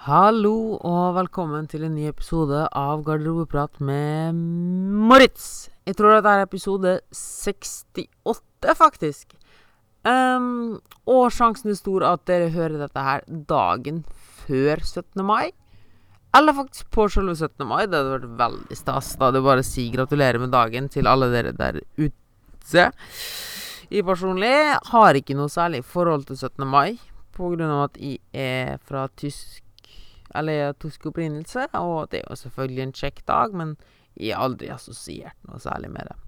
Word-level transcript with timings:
Hallo 0.00 0.78
og 0.80 1.10
velkommen 1.12 1.66
til 1.68 1.82
en 1.84 1.92
ny 1.92 2.06
episode 2.08 2.62
av 2.72 3.02
Garderobeprat 3.04 3.82
med 3.84 4.38
Moritz. 4.96 5.68
Jeg 5.84 5.98
tror 5.98 6.14
dette 6.14 6.32
er 6.32 6.44
episode 6.46 6.94
68, 7.12 8.72
faktisk. 8.78 9.36
Um, 10.08 10.80
og 11.04 11.28
sjansen 11.36 11.74
er 11.74 11.76
stor 11.76 12.08
at 12.14 12.24
dere 12.32 12.48
hører 12.56 12.80
dette 12.80 13.04
her 13.10 13.28
dagen 13.52 14.00
før 14.46 14.80
17. 14.80 15.20
mai. 15.20 15.52
Eller 16.32 16.56
faktisk 16.56 16.88
på 16.96 17.10
selve 17.12 17.36
17. 17.36 17.68
mai. 17.68 17.84
Det 17.84 18.00
hadde 18.00 18.16
vært 18.16 18.36
veldig 18.40 18.80
stas. 18.80 19.12
Da 19.20 19.28
hadde 19.28 19.44
bare 19.52 19.68
si 19.68 19.90
gratulerer 19.92 20.40
med 20.40 20.56
dagen 20.56 20.88
til 20.88 21.12
alle 21.12 21.28
dere 21.28 21.52
der 21.52 21.82
ute. 22.00 22.88
Jeg 23.92 24.08
personlig 24.08 24.56
har 24.96 25.20
ikke 25.20 25.36
noe 25.36 25.52
særlig 25.52 25.84
forhold 25.84 26.30
til 26.30 26.40
17. 26.40 26.64
mai, 26.64 26.96
av 27.36 27.90
at 27.90 28.00
jeg 28.00 28.16
er 28.32 28.78
fra 28.80 29.10
tysk 29.12 29.60
eller 30.34 30.74
tysk 30.80 31.10
opprinnelse, 31.10 31.68
og 31.78 32.10
det 32.12 32.22
er 32.22 32.30
jo 32.30 32.40
selvfølgelig 32.44 32.82
en 32.84 32.96
kjekk 33.02 33.22
dag, 33.28 33.54
men 33.56 33.76
jeg 34.16 34.34
har 34.34 34.48
aldri 34.48 34.70
assosiert 34.72 35.36
noe 35.48 35.60
særlig 35.62 35.92
med 35.94 36.10
det. 36.10 36.18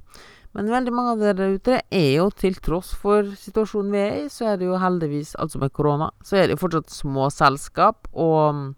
Men 0.53 0.69
veldig 0.69 0.93
mange 0.93 1.15
av 1.15 1.23
dere 1.23 1.39
der 1.39 1.55
ute 1.57 1.79
er 1.81 2.11
jo, 2.19 2.27
til 2.37 2.59
tross 2.61 2.93
for 2.99 3.31
situasjonen 3.41 3.95
vi 3.95 4.01
er 4.03 4.17
i, 4.21 4.29
så 4.33 4.51
er 4.51 4.61
det 4.61 4.69
jo 4.69 4.81
heldigvis, 4.81 5.35
altså 5.41 5.63
med 5.63 5.73
korona, 5.73 6.11
så 6.25 6.37
er 6.37 6.47
det 6.47 6.59
jo 6.59 6.63
fortsatt 6.67 6.93
små 6.93 7.31
selskap, 7.33 8.11
og 8.13 8.75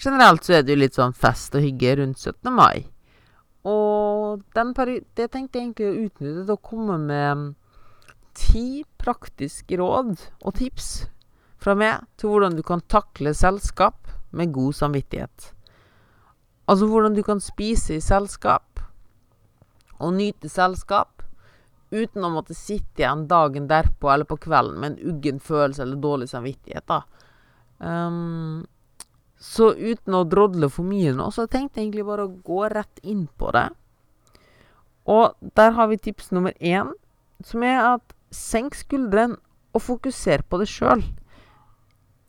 generelt 0.00 0.46
så 0.46 0.58
er 0.58 0.64
det 0.64 0.76
jo 0.76 0.82
litt 0.84 0.98
sånn 0.98 1.16
fest 1.16 1.56
og 1.58 1.66
hygge 1.66 1.96
rundt 1.98 2.22
17. 2.22 2.52
mai. 2.54 2.86
Og 3.66 4.44
den 4.56 4.70
det 4.72 5.26
tenkte 5.34 5.58
jeg 5.58 5.66
egentlig 5.66 5.88
å 5.88 5.98
utnytte 6.06 6.44
til 6.46 6.54
å 6.54 6.62
komme 6.64 6.96
med 7.02 7.50
ti 8.38 8.84
praktiske 9.02 9.76
råd 9.80 10.14
og 10.46 10.54
tips 10.56 11.08
fra 11.60 11.74
meg 11.76 12.06
til 12.16 12.32
hvordan 12.32 12.56
du 12.56 12.62
kan 12.64 12.80
takle 12.88 13.34
selskap 13.36 14.09
med 14.30 14.52
god 14.52 14.76
samvittighet. 14.78 15.52
Altså 16.70 16.86
hvordan 16.86 17.16
du 17.16 17.22
kan 17.26 17.40
spise 17.42 17.96
i 17.96 18.04
selskap 18.04 18.82
og 19.98 20.14
nyte 20.16 20.48
selskap 20.48 21.24
uten 21.90 22.24
å 22.24 22.30
måtte 22.30 22.54
sitte 22.54 23.02
igjen 23.02 23.26
dagen 23.30 23.66
derpå 23.70 24.12
eller 24.12 24.28
på 24.28 24.38
kvelden 24.44 24.78
med 24.78 24.92
en 24.92 25.14
uggen 25.14 25.40
følelse 25.42 25.82
eller 25.82 25.98
dårlig 26.02 26.30
samvittighet. 26.30 26.86
da. 26.86 27.02
Um, 27.78 28.66
så 29.40 29.72
uten 29.74 30.14
å 30.14 30.26
drodle 30.28 30.68
for 30.70 30.86
mye 30.86 31.14
nå, 31.16 31.30
så 31.32 31.48
tenkte 31.48 31.80
jeg 31.80 31.88
egentlig 31.88 32.06
bare 32.06 32.26
å 32.28 32.34
gå 32.44 32.66
rett 32.70 33.00
inn 33.02 33.24
på 33.40 33.50
det. 33.56 33.70
Og 35.10 35.32
der 35.56 35.72
har 35.74 35.88
vi 35.90 35.98
tips 35.98 36.30
nummer 36.30 36.52
én, 36.60 36.92
som 37.42 37.64
er 37.64 37.80
at 37.96 38.14
senk 38.30 38.76
skuldrene 38.76 39.40
og 39.74 39.82
fokuser 39.82 40.44
på 40.46 40.60
det 40.60 40.68
sjøl. 40.70 41.02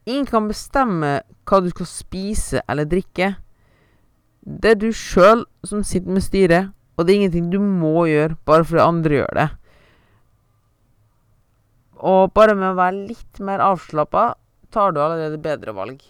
Ingen 0.09 0.25
kan 0.25 0.47
bestemme 0.49 1.21
hva 1.45 1.61
du 1.61 1.69
skal 1.73 1.89
spise 1.89 2.61
eller 2.69 2.89
drikke. 2.89 3.35
Det 4.41 4.73
er 4.73 4.79
du 4.81 4.89
sjøl 4.95 5.43
som 5.67 5.83
sitter 5.85 6.15
med 6.15 6.25
styret, 6.25 6.71
og 6.97 7.05
det 7.05 7.13
er 7.13 7.19
ingenting 7.21 7.51
du 7.53 7.59
må 7.61 8.07
gjøre 8.09 8.39
bare 8.49 8.65
fordi 8.65 8.81
andre 8.81 9.19
gjør 9.19 9.37
det. 9.37 9.49
Og 12.01 12.31
bare 12.33 12.57
med 12.57 12.71
å 12.71 12.79
være 12.79 13.03
litt 13.11 13.41
mer 13.45 13.61
avslappa, 13.61 14.31
tar 14.73 14.95
du 14.95 15.01
allerede 15.03 15.37
bedre 15.41 15.75
valg. 15.77 16.01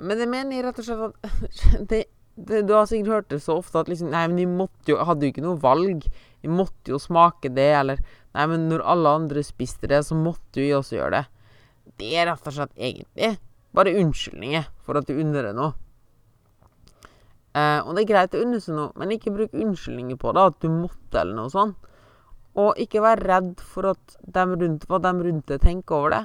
Men 0.00 0.18
det 0.18 0.26
mener 0.32 0.56
jeg 0.56 0.66
rett 0.66 0.80
og 0.80 0.88
slett 0.88 1.04
at 1.06 1.50
det, 1.92 2.04
det, 2.34 2.62
Du 2.66 2.72
har 2.74 2.88
sikkert 2.90 3.14
hørt 3.14 3.30
det 3.30 3.42
så 3.44 3.58
ofte 3.60 3.82
at 3.82 3.90
liksom 3.90 4.10
Nei, 4.10 4.24
men 4.32 4.40
de 4.40 4.46
måtte 4.48 4.94
jo, 4.94 4.98
hadde 5.04 5.28
jo 5.28 5.34
ikke 5.34 5.44
noe 5.44 5.60
valg. 5.62 6.08
De 6.40 6.50
måtte 6.50 6.90
jo 6.90 6.98
smake 6.98 7.52
det, 7.54 7.68
eller 7.82 8.02
Nei, 8.34 8.46
men 8.50 8.66
når 8.70 8.82
alle 8.86 9.14
andre 9.20 9.44
spiste 9.46 9.90
det, 9.90 10.02
så 10.06 10.18
måtte 10.18 10.58
jo 10.58 10.66
vi 10.66 10.74
også 10.74 10.98
gjøre 10.98 11.20
det. 11.20 11.26
Det 12.00 12.10
er 12.16 12.30
rett 12.30 12.48
og 12.48 12.56
slett 12.56 12.74
egentlig 12.76 13.34
bare 13.76 13.94
unnskyldninger 14.00 14.66
for 14.82 14.98
at 14.98 15.06
du 15.08 15.14
unner 15.20 15.50
deg 15.50 15.56
noe. 15.58 15.74
Eh, 17.50 17.78
og 17.82 17.94
det 17.94 18.04
er 18.04 18.10
greit 18.12 18.34
å 18.34 18.42
unne 18.44 18.60
seg 18.62 18.76
noe, 18.76 18.90
men 18.98 19.14
ikke 19.14 19.34
bruk 19.34 19.54
unnskyldninger 19.54 20.18
på 20.20 20.34
det, 20.36 20.48
at 20.52 20.58
du 20.62 20.68
måtte 20.72 21.22
eller 21.22 21.36
noe 21.36 21.52
sånt. 21.52 21.88
Og 22.58 22.78
ikke 22.82 23.02
vær 23.04 23.22
redd 23.22 23.62
for 23.62 23.92
at 23.92 24.16
de 24.20 24.44
rundt 24.50 25.46
deg 25.50 25.62
tenker 25.62 25.96
over 25.96 26.14
det. 26.16 26.24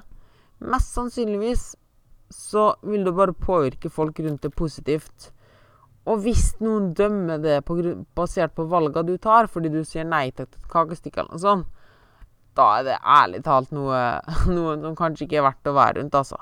Mest 0.65 0.95
sannsynligvis 0.95 1.73
så 2.33 2.71
vil 2.81 3.05
du 3.05 3.11
bare 3.13 3.35
påvirke 3.37 3.91
folk 3.93 4.19
rundt 4.25 4.45
deg 4.45 4.55
positivt. 4.57 5.29
Og 6.09 6.21
hvis 6.21 6.55
noen 6.61 6.91
dømmer 6.97 7.41
det 7.41 7.59
på, 7.65 7.77
basert 8.17 8.53
på 8.57 8.67
valgene 8.69 9.09
du 9.09 9.17
tar, 9.21 9.49
fordi 9.49 9.71
du 9.73 9.81
sier 9.85 10.05
nei 10.05 10.29
til 10.31 10.45
et 10.45 10.57
kakestykke 10.69 11.21
eller 11.21 11.37
noe 11.37 11.41
sånt, 11.41 11.74
da 12.55 12.65
er 12.79 12.87
det 12.87 12.97
ærlig 13.01 13.43
talt 13.45 13.71
noe, 13.75 14.01
noe 14.57 14.75
som 14.81 14.97
kanskje 14.97 15.27
ikke 15.27 15.39
er 15.41 15.47
verdt 15.49 15.71
å 15.71 15.75
være 15.75 15.99
rundt, 15.99 16.17
altså. 16.17 16.41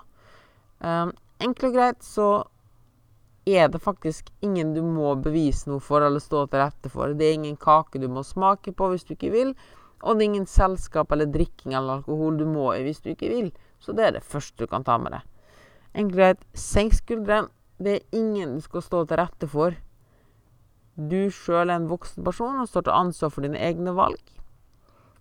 Um, 0.83 1.13
enkelt 1.43 1.69
og 1.69 1.77
greit 1.77 2.03
så 2.05 2.27
er 3.45 3.67
det 3.71 3.81
faktisk 3.83 4.29
ingen 4.43 4.73
du 4.75 4.81
må 4.85 5.13
bevise 5.19 5.67
noe 5.69 5.83
for 5.83 6.03
eller 6.03 6.23
stå 6.23 6.45
til 6.47 6.63
rette 6.63 6.91
for. 6.91 7.15
Det 7.17 7.27
er 7.27 7.37
ingen 7.39 7.57
kake 7.59 7.99
du 7.99 8.07
må 8.11 8.23
smake 8.23 8.71
på 8.75 8.91
hvis 8.91 9.07
du 9.07 9.15
ikke 9.17 9.33
vil. 9.33 9.53
Og 10.03 10.15
det 10.15 10.23
er 10.23 10.29
ingen 10.31 10.47
selskap 10.47 11.11
eller 11.11 11.31
drikking 11.31 11.75
eller 11.75 11.99
alkohol 11.99 12.37
du 12.39 12.45
må 12.47 12.69
i 12.75 12.83
hvis 12.85 13.03
du 13.03 13.11
ikke 13.13 13.31
vil. 13.31 13.49
Så 13.83 13.95
det 13.95 14.07
er 14.07 14.15
det 14.17 14.27
første 14.27 14.63
du 14.63 14.71
kan 14.71 14.83
ta 14.87 14.97
med 14.99 15.15
deg. 15.15 15.27
Enkelt 15.93 16.15
og 16.15 16.19
greit, 16.19 16.45
senk 16.55 16.95
skuldrene. 16.95 17.51
Det 17.83 17.97
er 17.97 18.15
ingen 18.15 18.55
du 18.55 18.63
skal 18.63 18.83
stå 18.85 19.03
til 19.09 19.19
rette 19.19 19.49
for. 19.49 19.75
Du 20.95 21.27
sjøl 21.33 21.67
er 21.67 21.81
en 21.81 21.89
voksen 21.89 22.23
person 22.23 22.61
og 22.61 22.69
står 22.69 22.87
til 22.87 22.95
ansvar 22.95 23.33
for 23.33 23.43
dine 23.43 23.59
egne 23.59 23.95
valg 23.97 24.21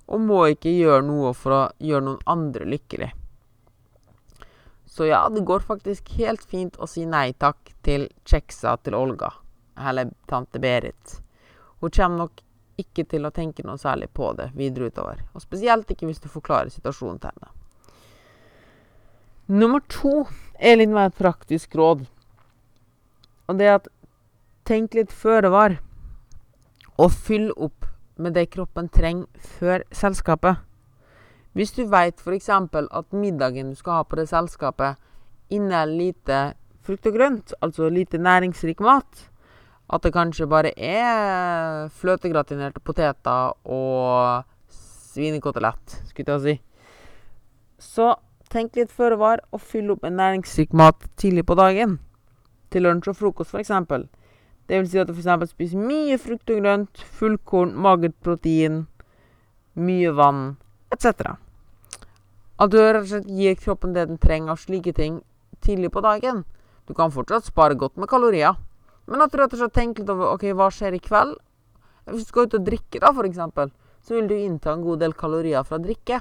og 0.07 0.21
må 0.21 0.45
ikke 0.53 0.73
gjøre 0.75 1.05
noe 1.07 1.33
for 1.37 1.57
å 1.57 1.61
gjøre 1.83 2.07
noen 2.07 2.25
andre 2.31 2.67
lykkelig. 2.69 3.11
Så 4.93 5.07
ja, 5.09 5.29
det 5.33 5.41
går 5.49 5.65
faktisk 5.65 6.11
helt 6.19 6.45
fint 6.45 6.77
å 6.77 6.87
si 6.91 7.07
nei 7.09 7.33
takk 7.33 7.71
til 7.87 8.11
kjeksa 8.29 8.75
til 8.85 8.97
Olga, 8.99 9.31
eller 9.81 10.11
tante 10.29 10.61
Berit. 10.61 11.15
Hun 11.81 11.91
kommer 11.91 12.27
nok 12.27 12.43
ikke 12.77 13.07
til 13.09 13.25
å 13.25 13.33
tenke 13.33 13.65
noe 13.65 13.81
særlig 13.81 14.11
på 14.13 14.33
det 14.37 14.51
videre 14.57 14.91
utover, 14.93 15.23
og 15.33 15.45
spesielt 15.45 15.89
ikke 15.91 16.09
hvis 16.11 16.21
du 16.21 16.29
forklarer 16.33 16.73
situasjonen 16.73 17.23
til 17.23 17.33
henne. 17.33 17.53
Nummer 19.53 19.81
to 19.89 20.27
er 20.61 20.79
litt 20.79 20.93
mer 20.93 21.11
et 21.11 21.19
praktisk 21.19 21.75
råd, 21.77 22.05
og 23.49 23.59
det 23.59 23.69
er 23.69 23.79
at 23.81 23.89
tenk 24.69 24.95
litt 24.97 25.13
føre 25.13 25.51
var, 25.53 25.79
og 27.01 27.17
fyll 27.17 27.51
opp 27.57 27.89
med 28.17 28.35
det 28.35 28.51
kroppen 28.53 28.89
trenger 28.93 29.27
før 29.59 29.85
selskapet. 29.93 30.61
Hvis 31.53 31.73
du 31.77 31.85
veit 31.85 32.21
f.eks. 32.21 32.49
at 32.49 33.13
middagen 33.13 33.71
du 33.71 33.77
skal 33.77 34.01
ha 34.01 34.03
på 34.03 34.17
det 34.17 34.29
selskapet, 34.29 34.97
inneholder 35.51 35.99
lite 35.99 36.39
frukt 36.83 37.07
og 37.07 37.15
grønt, 37.15 37.55
altså 37.63 37.89
lite 37.89 38.19
næringsrik 38.19 38.81
mat, 38.81 39.29
at 39.93 40.03
det 40.03 40.13
kanskje 40.13 40.49
bare 40.49 40.73
er 40.79 41.89
fløtegratinerte 41.93 42.81
poteter 42.81 43.53
og 43.69 44.45
svinekotelett, 45.13 45.99
skulle 46.09 46.33
jeg 46.33 46.41
si, 46.41 46.55
så 47.79 48.15
tenk 48.53 48.77
litt 48.77 48.93
føre 48.93 49.19
var 49.21 49.45
og 49.53 49.61
fyll 49.61 49.93
opp 49.93 50.03
med 50.07 50.17
næringsrik 50.17 50.73
mat 50.73 51.05
tidlig 51.21 51.45
på 51.47 51.57
dagen. 51.59 51.99
Til 52.73 52.87
lunsj 52.87 53.13
og 53.13 53.19
frokost, 53.19 53.53
f.eks. 53.53 53.73
Det 54.69 54.79
vil 54.79 54.89
si 54.89 55.01
at 55.03 55.11
du 55.11 55.15
f.eks. 55.15 55.53
spiser 55.53 55.81
mye 55.81 56.17
frukt 56.23 56.51
og 56.53 56.61
grønt, 56.63 57.05
fullkorn, 57.19 57.75
magert 57.75 58.15
protein, 58.23 58.85
mye 59.75 60.13
vann 60.15 60.43
etc. 60.95 61.35
At 62.63 62.71
du 62.71 62.79
rett 62.79 63.03
og 63.03 63.11
slett 63.11 63.31
gir 63.31 63.57
kroppen 63.59 63.95
det 63.97 64.07
den 64.11 64.21
trenger 64.23 64.55
av 64.55 64.61
slike 64.63 64.95
ting 64.97 65.21
tidlig 65.65 65.91
på 65.95 66.03
dagen. 66.05 66.45
Du 66.87 66.95
kan 66.95 67.13
fortsatt 67.15 67.49
spare 67.49 67.79
godt 67.79 67.99
med 67.99 68.11
kalorier, 68.11 68.59
men 69.11 69.23
at 69.25 69.33
du 69.33 69.41
rett 69.41 69.55
og 69.57 69.65
slett 69.65 69.75
tenker 69.75 70.05
litt 70.05 70.15
over 70.15 70.35
ok, 70.35 70.49
hva 70.55 70.71
skjer 70.71 70.99
i 70.99 71.03
kveld. 71.03 71.35
Hvis 72.11 72.27
du 72.27 72.33
skal 72.33 72.47
ut 72.47 72.59
og 72.59 72.67
drikke, 72.67 73.03
da, 73.03 73.11
f.eks., 73.11 73.73
så 74.03 74.17
vil 74.17 74.27
du 74.31 74.35
innta 74.35 74.73
en 74.75 74.83
god 74.83 75.03
del 75.03 75.15
kalorier 75.15 75.63
fra 75.67 75.79
drikke. 75.79 76.19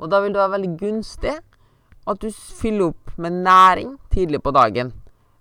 Og 0.00 0.08
da 0.08 0.22
vil 0.24 0.32
det 0.32 0.40
være 0.40 0.54
veldig 0.56 0.72
gunstig 0.80 1.36
at 2.08 2.22
du 2.22 2.30
fyller 2.32 2.94
opp 2.94 3.12
med 3.20 3.42
næring 3.44 3.98
tidlig 4.12 4.40
på 4.40 4.52
dagen 4.56 4.94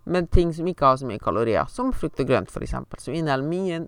med 0.04 0.30
ting 0.32 0.54
som 0.54 0.68
ikke 0.68 0.86
har 0.86 0.98
så 0.98 1.08
mye 1.08 1.22
kalorier, 1.22 1.68
som 1.70 1.92
frukt 1.94 2.20
og 2.22 2.30
grønt 2.30 2.52
f.eks., 2.54 2.76
som 3.04 3.14
inneholder 3.14 3.50
mye, 3.50 3.82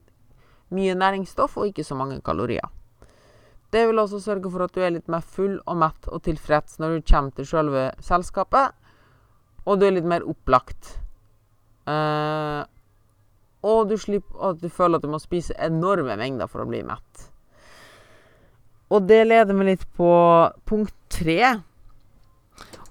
mye, 0.75 0.97
næringsstoff 0.97 1.57
og 1.57 1.71
ikke 1.71 1.85
så 1.87 1.97
mange 1.97 2.21
kalorier. 2.25 2.67
Det 3.71 3.85
vil 3.87 3.99
også 3.99 4.19
sørge 4.19 4.51
for 4.51 4.65
at 4.65 4.75
du 4.75 4.81
er 4.83 4.91
litt 4.91 5.07
mer 5.11 5.23
full 5.23 5.55
og 5.63 5.79
mett 5.79 6.09
og 6.11 6.23
tilfreds 6.27 6.77
når 6.81 6.97
du 6.97 7.07
kommer 7.07 7.31
til 7.37 7.47
selve 7.47 7.87
selskapet, 8.03 8.75
og 9.65 9.79
du 9.79 9.87
er 9.87 9.95
litt 9.95 10.09
mer 10.09 10.25
opplagt. 10.27 10.97
Uh, 11.87 12.67
og 13.65 13.87
du 13.89 13.97
slipper 14.01 14.51
at 14.51 14.61
du 14.61 14.69
føler 14.69 14.99
at 14.99 15.05
du 15.05 15.11
må 15.11 15.21
spise 15.21 15.55
enorme 15.61 16.17
mengder 16.19 16.49
for 16.51 16.63
å 16.63 16.69
bli 16.69 16.81
mett. 16.85 17.27
Og 18.91 19.05
det 19.07 19.21
leder 19.29 19.55
meg 19.55 19.69
litt 19.69 19.85
på 19.95 20.11
punkt 20.67 20.95
tre. 21.13 21.61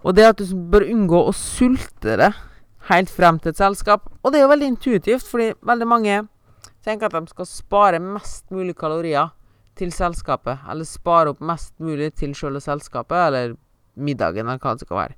Og 0.01 0.15
det 0.17 0.25
er 0.25 0.33
at 0.33 0.41
du 0.41 0.55
bør 0.73 0.87
unngå 0.89 1.27
å 1.29 1.35
sulte 1.37 2.17
det 2.17 2.31
helt 2.91 3.11
frem 3.13 3.39
til 3.41 3.55
et 3.55 3.61
selskap. 3.61 4.11
Og 4.23 4.33
det 4.33 4.41
er 4.41 4.47
jo 4.47 4.53
veldig 4.53 4.71
intuitivt, 4.75 5.27
fordi 5.31 5.53
veldig 5.67 5.89
mange 5.89 6.21
tenker 6.85 7.09
at 7.09 7.17
de 7.17 7.33
skal 7.33 7.49
spare 7.49 8.03
mest 8.03 8.51
mulig 8.51 8.77
kalorier 8.79 9.33
til 9.79 9.93
selskapet. 9.95 10.61
Eller 10.71 10.89
spare 10.89 11.33
opp 11.33 11.41
mest 11.45 11.75
mulig 11.81 12.13
til 12.19 12.35
selve 12.37 12.63
selskapet, 12.65 13.27
eller 13.27 13.57
middagen, 13.97 14.47
eller 14.47 14.61
hva 14.63 14.77
det 14.77 14.87
skal 14.87 15.03
være. 15.05 15.17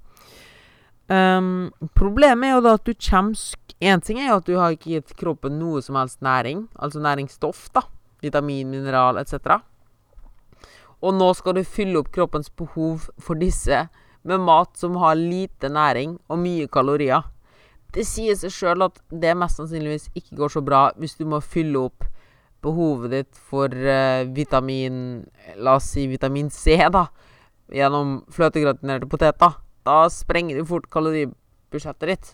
Um, 1.13 1.73
problemet 1.99 2.49
er 2.49 2.55
jo 2.57 2.65
da 2.65 2.77
at 2.79 2.87
du 2.87 2.95
kommer 2.95 3.37
Én 3.83 3.99
ting 3.99 4.21
er 4.21 4.29
jo 4.29 4.37
at 4.39 4.47
du 4.47 4.53
har 4.55 4.71
ikke 4.71 4.93
gitt 4.93 5.17
kroppen 5.19 5.57
noe 5.59 5.81
som 5.83 5.97
helst 5.99 6.21
næring, 6.23 6.69
altså 6.79 7.01
næringsstoff, 7.03 7.65
da. 7.75 7.83
Vitamin, 8.23 8.71
mineral 8.71 9.19
etc. 9.19 9.57
Og 11.03 11.17
nå 11.19 11.33
skal 11.35 11.57
du 11.57 11.65
fylle 11.67 11.99
opp 11.99 12.13
kroppens 12.15 12.47
behov 12.55 13.09
for 13.19 13.35
disse 13.35 13.81
med 14.23 14.45
mat 14.47 14.79
som 14.79 14.95
har 15.03 15.19
lite 15.19 15.67
næring 15.67 16.15
og 16.31 16.39
mye 16.39 16.69
kalorier. 16.71 17.27
Det 17.93 18.05
sier 18.09 18.37
seg 18.41 18.53
sjøl 18.55 18.87
at 18.87 19.01
det 19.11 19.35
mest 19.37 19.59
sannsynligvis 19.61 20.09
ikke 20.17 20.39
går 20.39 20.53
så 20.55 20.63
bra 20.65 20.87
hvis 21.01 21.19
du 21.19 21.27
må 21.29 21.43
fylle 21.45 21.83
opp 21.91 22.07
behovet 22.65 23.13
ditt 23.13 23.41
for 23.51 23.69
uh, 23.69 24.23
vitamin 24.33 25.27
La 25.61 25.77
oss 25.77 25.91
si 25.93 26.07
vitamin 26.09 26.49
C, 26.55 26.79
da, 26.95 27.09
gjennom 27.73 28.21
fløtegratinerte 28.33 29.09
poteter. 29.11 29.59
Da 29.85 30.07
sprenger 30.13 30.57
du 30.57 30.69
fort 30.69 30.87
kaloribudsjettet 30.93 32.09
ditt. 32.09 32.33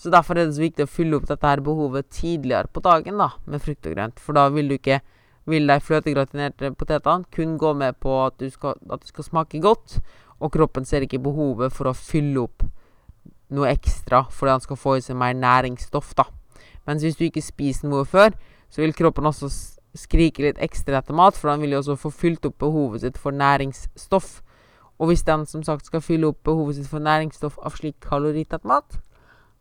Så 0.00 0.10
derfor 0.10 0.38
er 0.38 0.48
det 0.48 0.56
så 0.56 0.64
viktig 0.64 0.86
å 0.86 0.90
fylle 0.90 1.18
opp 1.18 1.28
dette 1.28 1.46
her 1.46 1.60
behovet 1.62 2.08
tidligere 2.16 2.70
på 2.72 2.82
dagen 2.82 3.20
da, 3.20 3.30
med 3.44 3.62
frukt 3.62 3.86
og 3.86 3.94
grønt. 3.94 4.22
For 4.22 4.34
da 4.34 4.48
vil 4.50 4.72
du 4.72 4.78
ikke 4.78 5.02
vil 5.50 5.70
de 5.70 5.76
fløtegratinerte 5.84 6.72
potetene 6.78 7.28
kun 7.34 7.56
gå 7.60 7.74
med 7.76 7.98
på 8.00 8.16
at, 8.24 8.42
skal, 8.54 8.80
at 8.90 9.04
det 9.04 9.12
skal 9.12 9.26
smake 9.28 9.60
godt, 9.62 9.98
og 10.40 10.54
kroppen 10.56 10.88
ser 10.88 11.04
ikke 11.04 11.20
behovet 11.22 11.74
for 11.76 11.90
å 11.90 11.96
fylle 11.96 12.46
opp 12.48 12.64
noe 13.54 13.70
ekstra 13.72 14.24
fordi 14.30 14.54
han 14.54 14.64
skal 14.64 14.78
få 14.80 14.96
i 14.98 15.04
seg 15.04 15.18
mer 15.18 15.34
næringsstoff. 15.34 16.14
da. 16.14 16.24
Mens 16.86 17.02
hvis 17.02 17.16
du 17.16 17.24
ikke 17.26 17.42
spiser 17.44 17.88
noe 17.88 18.04
før, 18.04 18.32
så 18.70 18.82
vil 18.82 18.94
kroppen 18.94 19.26
også 19.26 19.50
skrike 19.98 20.44
litt 20.44 20.60
ekstra 20.62 21.00
etter 21.00 21.16
mat, 21.16 21.36
for 21.36 21.50
han 21.50 21.60
vil 21.60 21.74
jo 21.74 21.82
også 21.82 21.98
få 21.98 22.10
fylt 22.14 22.46
opp 22.46 22.58
behovet 22.62 23.02
sitt 23.02 23.18
for 23.18 23.34
næringsstoff. 23.34 24.40
Og 25.00 25.10
hvis 25.10 25.24
den 25.26 25.46
som 25.46 25.62
sagt 25.66 25.86
skal 25.86 26.02
fylle 26.04 26.30
opp 26.30 26.42
behovet 26.44 26.76
sitt 26.76 26.90
for 26.90 27.02
næringsstoff 27.02 27.58
av 27.64 27.74
slik 27.78 27.98
kaloritett 28.04 28.64
mat, 28.68 29.00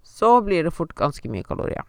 så 0.04 0.40
blir 0.44 0.64
det 0.64 0.76
fort 0.76 0.94
ganske 0.96 1.30
mye 1.32 1.44
kalorier. 1.44 1.86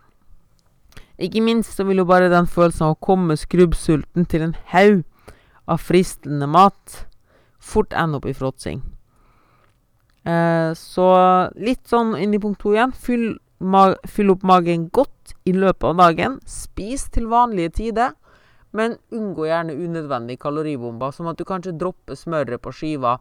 Ikke 1.20 1.42
minst 1.44 1.76
så 1.76 1.84
vil 1.84 2.00
jo 2.00 2.08
bare 2.08 2.30
den 2.32 2.46
følelsen 2.48 2.86
av 2.86 2.94
å 2.94 3.04
komme 3.04 3.36
skrubbsulten 3.36 4.24
til 4.30 4.46
en 4.46 4.56
haug 4.72 5.02
av 5.68 5.82
fristende 5.84 6.48
mat 6.48 7.04
fort 7.60 7.92
ende 7.92 8.18
opp 8.18 8.26
i 8.26 8.34
fråtsing. 8.34 8.80
Eh, 10.30 10.72
så 10.76 11.06
litt 11.56 11.86
sånn 11.88 12.12
inn 12.20 12.34
i 12.36 12.40
punkt 12.42 12.60
to 12.62 12.74
igjen. 12.74 12.92
Fyll, 12.92 13.32
fyll, 14.10 14.32
opp 14.34 14.44
magen 14.46 14.88
godt 14.92 15.34
i 15.48 15.54
løpet 15.56 15.88
av 15.90 15.98
dagen. 16.00 16.38
Spis 16.46 17.08
til 17.14 17.30
vanlige 17.30 17.72
tider, 17.80 18.14
men 18.76 18.98
unngå 19.14 19.48
gjerne 19.48 19.74
unødvendige 19.78 20.42
kaloribomber, 20.44 21.14
som 21.16 21.30
at 21.30 21.40
du 21.40 21.46
kanskje 21.48 21.76
dropper 21.78 22.18
smøret 22.18 22.62
på 22.62 22.74
skiva. 22.74 23.18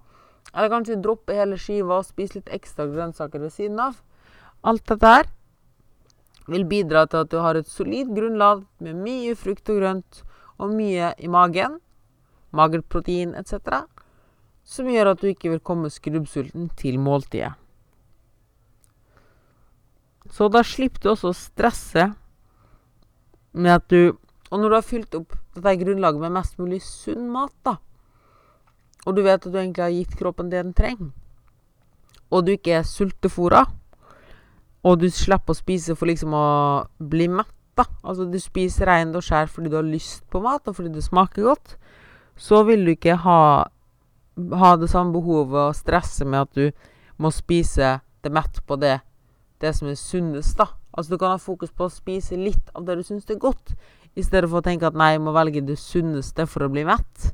Eller 0.53 0.71
kanskje 0.71 0.99
dropper 1.01 1.37
hele 1.37 1.57
skiva 1.61 1.99
og 1.99 2.07
spiser 2.07 2.39
litt 2.39 2.53
ekstra 2.59 2.87
grønnsaker 2.89 3.41
ved 3.41 3.53
siden 3.55 3.79
av. 3.83 3.99
Alt 4.67 4.85
dette 4.91 5.13
her 5.13 5.29
vil 6.49 6.65
bidra 6.65 7.05
til 7.07 7.23
at 7.23 7.31
du 7.31 7.37
har 7.39 7.55
et 7.55 7.69
solid 7.69 8.09
grunnlag 8.15 8.65
med 8.83 8.97
mye 9.05 9.35
frukt 9.37 9.69
og 9.69 9.79
grønt 9.81 10.23
og 10.59 10.73
mye 10.73 11.13
i 11.21 11.29
magen, 11.31 11.77
magert 12.51 12.89
protein 12.89 13.35
etc., 13.37 13.85
som 14.69 14.89
gjør 14.89 15.13
at 15.13 15.21
du 15.21 15.31
ikke 15.31 15.51
vil 15.53 15.63
komme 15.65 15.89
skrubbsulten 15.89 16.69
til 16.77 16.99
måltidet. 17.01 17.55
Så 20.29 20.45
da 20.53 20.61
slipper 20.61 21.01
du 21.01 21.11
også 21.13 21.31
å 21.31 21.37
stresse 21.37 22.11
med 23.57 23.79
at 23.79 23.87
du 23.89 24.17
Og 24.49 24.57
når 24.57 24.69
du 24.69 24.75
har 24.75 24.85
fylt 24.85 25.13
opp 25.13 25.35
dette 25.53 25.71
grunnlaget 25.77 26.21
med 26.23 26.33
mest 26.33 26.55
mulig 26.57 26.79
sunn 26.81 27.27
mat, 27.29 27.53
da, 27.61 27.75
og 29.05 29.13
du 29.13 29.21
vet 29.21 29.37
at 29.37 29.45
du 29.45 29.57
egentlig 29.59 29.83
har 29.83 29.93
gitt 29.93 30.15
kroppen 30.17 30.49
det 30.49 30.63
den 30.63 30.73
trenger, 30.73 31.11
og 32.33 32.47
du 32.47 32.55
ikke 32.55 32.79
er 32.79 32.87
sultefòra 32.89 33.67
og 34.87 35.01
du 35.01 35.09
slipper 35.11 35.53
å 35.53 35.57
spise 35.57 35.95
for 35.97 36.09
liksom 36.09 36.33
å 36.35 36.47
bli 37.11 37.27
mett, 37.31 37.51
da. 37.75 37.85
Altså 38.03 38.27
du 38.29 38.39
spiser 38.41 38.87
reint 38.89 39.15
og 39.15 39.25
skjær 39.25 39.51
fordi 39.51 39.71
du 39.71 39.77
har 39.79 39.87
lyst 39.87 40.25
på 40.31 40.41
mat, 40.43 40.67
og 40.67 40.77
fordi 40.77 40.93
det 40.93 41.03
smaker 41.05 41.49
godt. 41.49 41.75
Så 42.39 42.63
vil 42.67 42.85
du 42.87 42.93
ikke 42.93 43.17
ha, 43.25 43.39
ha 44.59 44.75
det 44.79 44.89
samme 44.91 45.13
behovet 45.15 45.69
og 45.69 45.77
stresse 45.77 46.25
med 46.25 46.47
at 46.47 46.57
du 46.57 46.71
må 47.19 47.31
spise 47.35 47.99
det 48.23 48.31
mett 48.33 48.61
på 48.67 48.77
det, 48.79 48.99
det 49.59 49.73
som 49.75 49.89
er 49.91 49.99
sunnest, 49.99 50.57
da. 50.59 50.69
Altså 50.95 51.13
du 51.13 51.21
kan 51.21 51.35
ha 51.35 51.41
fokus 51.41 51.71
på 51.71 51.87
å 51.87 51.93
spise 51.93 52.39
litt 52.39 52.71
av 52.75 52.87
det 52.87 52.97
du 52.99 53.03
syns 53.05 53.29
er 53.29 53.39
godt, 53.39 53.75
i 54.17 54.23
stedet 54.25 54.49
for 54.49 54.59
å 54.59 54.65
tenke 54.65 54.87
at 54.89 54.97
nei, 54.97 55.13
jeg 55.15 55.23
må 55.23 55.33
velge 55.35 55.63
det 55.63 55.77
sunneste 55.79 56.47
for 56.49 56.65
å 56.65 56.71
bli 56.73 56.85
mett. 56.87 57.29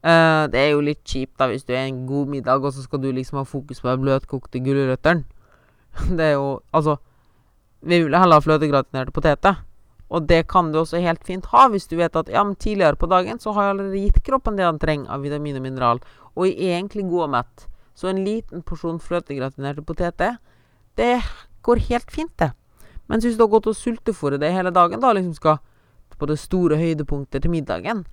Uh, 0.00 0.48
det 0.48 0.56
er 0.56 0.70
jo 0.72 0.84
litt 0.84 1.02
kjipt 1.04 1.36
da 1.36 1.50
hvis 1.50 1.66
du 1.68 1.74
er 1.74 1.84
en 1.84 2.06
god 2.08 2.30
middag, 2.32 2.64
og 2.64 2.72
så 2.72 2.86
skal 2.86 3.02
du 3.02 3.10
liksom 3.12 3.42
ha 3.42 3.44
fokus 3.46 3.82
på 3.82 3.90
de 3.90 4.00
bløtkokte 4.00 4.62
gulrøttene. 4.64 5.26
Det 6.16 6.22
er 6.24 6.36
jo 6.38 6.60
Altså, 6.72 6.96
vi 7.82 7.98
vil 8.04 8.14
heller 8.14 8.38
ha 8.38 8.44
fløtegratinerte 8.44 9.12
poteter. 9.12 9.58
Og 10.10 10.26
det 10.26 10.48
kan 10.50 10.72
du 10.72 10.80
også 10.80 11.00
helt 11.02 11.22
fint 11.26 11.46
ha 11.52 11.68
hvis 11.70 11.86
du 11.90 11.94
vet 11.98 12.16
at 12.18 12.30
ja, 12.32 12.42
men 12.42 12.56
tidligere 12.58 12.98
på 12.98 13.08
dagen 13.10 13.38
så 13.38 13.54
har 13.54 13.68
jeg 13.68 13.74
allerede 13.74 14.02
gitt 14.02 14.24
kroppen 14.26 14.56
det 14.58 14.66
han 14.66 14.80
trenger 14.82 15.12
av 15.14 15.22
vitamin 15.22 15.60
og 15.60 15.62
mineral, 15.62 16.00
og 16.36 16.46
er 16.48 16.76
egentlig 16.78 17.06
god 17.10 17.26
og 17.26 17.32
mett. 17.36 17.66
Så 17.94 18.08
en 18.10 18.22
liten 18.24 18.62
porsjon 18.62 19.00
fløtegratinerte 19.02 19.84
poteter, 19.84 20.38
det 20.96 21.20
går 21.66 21.82
helt 21.90 22.10
fint, 22.10 22.32
det. 22.38 22.52
Mens 23.10 23.24
hvis 23.26 23.36
du 23.36 23.44
har 23.44 23.52
gått 23.52 23.68
og 23.70 23.76
sultefòret 23.76 24.40
det 24.40 24.52
hele 24.54 24.70
dagen, 24.70 25.00
da 25.02 25.12
liksom 25.12 25.34
skal 25.34 25.58
på 26.20 26.28
det 26.28 26.38
store 26.38 26.76
høydepunktet 26.76 27.42
til 27.42 27.50
middagen, 27.50 28.04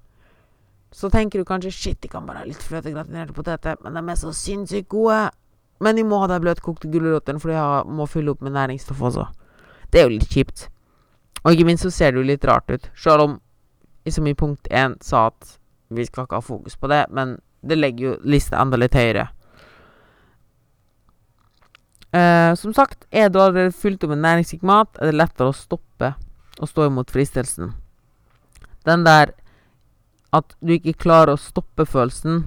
så 0.96 1.10
tenker 1.12 1.42
du 1.42 1.46
kanskje 1.46 1.74
shit, 1.76 2.00
de 2.02 2.08
kan 2.08 2.26
bare 2.26 2.42
ha 2.42 2.48
litt 2.48 2.64
fløtegratinerte 2.64 3.36
poteter, 3.36 3.76
men 3.84 3.98
de 3.98 4.04
er 4.12 4.20
så 4.20 4.32
sinnssykt 4.34 4.88
gode. 4.90 5.28
Men 5.84 6.00
de 6.00 6.06
må 6.08 6.18
ha 6.24 6.30
de 6.32 6.40
bløtkokte 6.42 6.90
gulrøttene, 6.90 7.42
for 7.44 7.52
de 7.52 7.94
må 7.94 8.08
fylle 8.10 8.32
opp 8.34 8.42
med 8.42 8.56
næringsstoff 8.56 9.04
også. 9.12 9.28
Det 9.92 10.00
er 10.00 10.08
jo 10.08 10.16
litt 10.16 10.32
kjipt. 10.32 10.70
Og 11.44 11.52
ikke 11.54 11.68
minst 11.68 11.86
så 11.86 11.92
ser 11.94 12.16
det 12.16 12.24
jo 12.24 12.30
litt 12.32 12.48
rart 12.48 12.72
ut, 12.72 12.88
sjøl 12.98 13.26
om 13.26 13.36
som 14.08 14.28
i 14.28 14.34
punkt 14.40 14.70
én 14.72 14.96
sa 15.04 15.26
at 15.28 15.58
vi 15.92 16.06
skal 16.08 16.24
ikke 16.24 16.40
ha 16.40 16.44
fokus 16.44 16.78
på 16.80 16.88
det, 16.88 17.06
men 17.12 17.36
det 17.68 17.78
legger 17.80 18.10
jo 18.10 18.14
lista 18.28 18.62
enda 18.62 18.80
litt 18.80 18.96
høyere. 18.98 19.28
Uh, 22.16 22.56
som 22.56 22.72
sagt, 22.74 23.04
er 23.12 23.30
du 23.30 23.42
allerede 23.42 23.76
fylt 23.76 24.04
opp 24.06 24.14
med 24.14 24.24
næringsrik 24.24 24.64
mat, 24.66 24.94
er 24.98 25.12
det 25.12 25.20
lettere 25.20 25.52
å 25.52 25.56
stoppe 25.56 26.14
og 26.58 26.70
stå 26.72 26.88
imot 26.88 27.12
fristelsen. 27.14 27.74
Den 28.88 29.04
der 29.06 29.36
at 30.36 30.56
du 30.64 30.74
ikke 30.76 30.98
klarer 31.04 31.36
å 31.36 31.42
stoppe 31.42 31.86
følelsen 31.88 32.46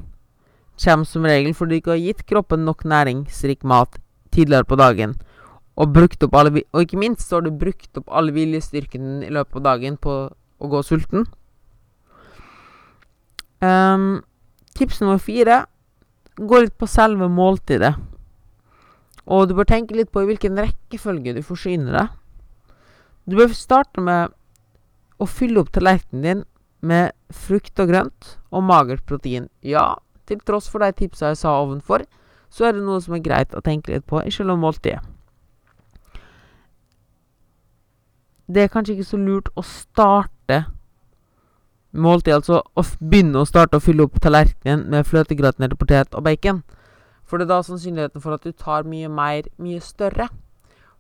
kommer 0.81 1.09
som 1.09 1.27
regel 1.29 1.53
fordi 1.57 1.77
du 1.77 1.81
ikke 1.83 1.93
har 1.93 2.01
gitt 2.01 2.23
kroppen 2.29 2.65
nok 2.65 2.87
næringsrik 2.89 3.67
mat 3.69 3.99
tidligere 4.33 4.65
på 4.65 4.79
dagen, 4.81 5.19
og, 5.81 5.97
alle, 5.97 6.63
og 6.73 6.83
ikke 6.83 6.99
minst 7.01 7.29
så 7.29 7.39
har 7.39 7.47
du 7.47 7.51
brukt 7.57 7.97
opp 7.97 8.09
all 8.13 8.33
viljestyrken 8.33 9.23
i 9.25 9.31
løpet 9.33 9.61
av 9.61 9.65
dagen 9.65 9.97
på 9.97 10.17
å 10.61 10.69
gå 10.69 10.83
sulten. 10.85 11.25
Um, 13.61 14.21
tips 14.81 15.03
nummer 15.03 15.21
fire 15.23 15.65
gå 16.41 16.63
litt 16.65 16.77
på 16.81 16.89
selve 16.89 17.29
måltidet. 17.29 17.95
Og 19.31 19.49
du 19.49 19.55
bør 19.55 19.69
tenke 19.69 19.97
litt 19.97 20.11
på 20.13 20.25
i 20.25 20.31
hvilken 20.31 20.59
rekkefølge 20.59 21.37
du 21.37 21.43
forsyner 21.45 21.97
deg. 21.97 22.15
Du 23.29 23.37
bør 23.39 23.53
starte 23.55 24.03
med 24.03 24.33
å 25.21 25.29
fylle 25.29 25.61
opp 25.61 25.71
tallerkenen 25.75 26.25
din 26.25 26.45
med 26.81 27.13
frukt 27.31 27.77
og 27.83 27.93
grønt 27.93 28.35
og 28.51 28.65
magert 28.65 29.05
protein. 29.07 29.51
Ja, 29.61 30.01
til 30.27 30.41
tross 30.47 30.71
for 30.73 30.83
de 30.83 30.91
tipsa 30.97 31.31
jeg 31.31 31.43
sa 31.43 31.59
ovenfor, 31.61 32.07
så 32.51 32.67
er 32.67 32.75
det 32.75 32.85
noe 32.87 33.03
som 33.05 33.15
er 33.15 33.25
greit 33.25 33.55
å 33.55 33.63
tenke 33.63 33.93
litt 33.93 34.07
på 34.09 34.23
i 34.25 34.33
selve 34.35 34.57
måltidet. 34.59 35.03
Det 38.51 38.65
er 38.65 38.73
kanskje 38.73 38.97
ikke 38.97 39.11
så 39.13 39.21
lurt 39.21 39.53
å 39.55 39.63
starte 39.63 40.65
måltid, 41.93 42.35
altså 42.37 42.61
å 42.63 42.85
begynne 43.01 43.43
å 43.43 43.49
starte 43.49 43.79
å 43.79 43.83
fylle 43.83 44.07
opp 44.07 44.21
tallerkenen 44.23 44.87
med 44.93 45.09
fløtegratinerte 45.09 45.79
potet 45.79 46.15
og 46.15 46.25
bacon. 46.27 46.63
For 47.27 47.39
det 47.39 47.47
er 47.47 47.53
da 47.53 47.61
sannsynligheten 47.67 48.23
for 48.23 48.35
at 48.35 48.47
du 48.47 48.53
tar 48.53 48.87
mye 48.89 49.11
mer, 49.11 49.49
mye 49.63 49.83
større. 49.83 50.29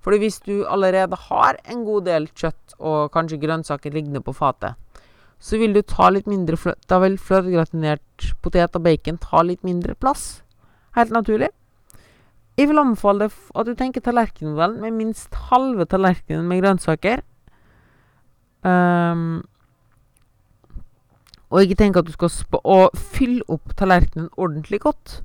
Fordi 0.00 0.20
hvis 0.22 0.40
du 0.46 0.64
allerede 0.64 1.18
har 1.28 1.58
en 1.68 1.84
god 1.84 2.06
del 2.08 2.28
kjøtt 2.32 2.76
og 2.78 3.10
kanskje 3.14 3.40
grønnsaker 3.42 3.92
liggende 3.92 4.22
på 4.24 4.34
fatet, 4.36 4.78
så 5.40 5.56
vil 5.60 5.72
du 5.72 5.80
ta 5.82 6.10
litt 6.12 6.26
mindre 6.28 6.58
flø 6.60 6.74
Da 6.88 6.98
vil 7.00 7.16
fløtegratinert 7.16 8.26
potet 8.44 8.76
og 8.76 8.84
bacon 8.84 9.18
ta 9.20 9.42
litt 9.44 9.64
mindre 9.64 9.94
plass. 9.96 10.42
Helt 10.96 11.12
naturlig. 11.14 11.48
Jeg 12.58 12.68
vil 12.68 12.80
anbefale 12.82 13.24
deg 13.24 13.36
at 13.56 13.68
du 13.68 13.72
tenker 13.78 14.04
tallerkenmodellen 14.04 14.82
med 14.82 14.98
minst 14.98 15.36
halve 15.48 15.86
tallerkenen 15.88 16.48
med 16.48 16.60
grønnsaker. 16.60 17.22
Um, 18.60 19.40
og 21.50 21.62
ikke 21.62 21.78
tenk 21.78 21.96
at 21.98 22.06
du 22.06 22.12
skal 22.12 22.30
Og 22.62 22.90
fylle 22.94 23.42
opp 23.48 23.74
tallerkenen 23.76 24.28
ordentlig 24.36 24.80
godt. 24.80 25.22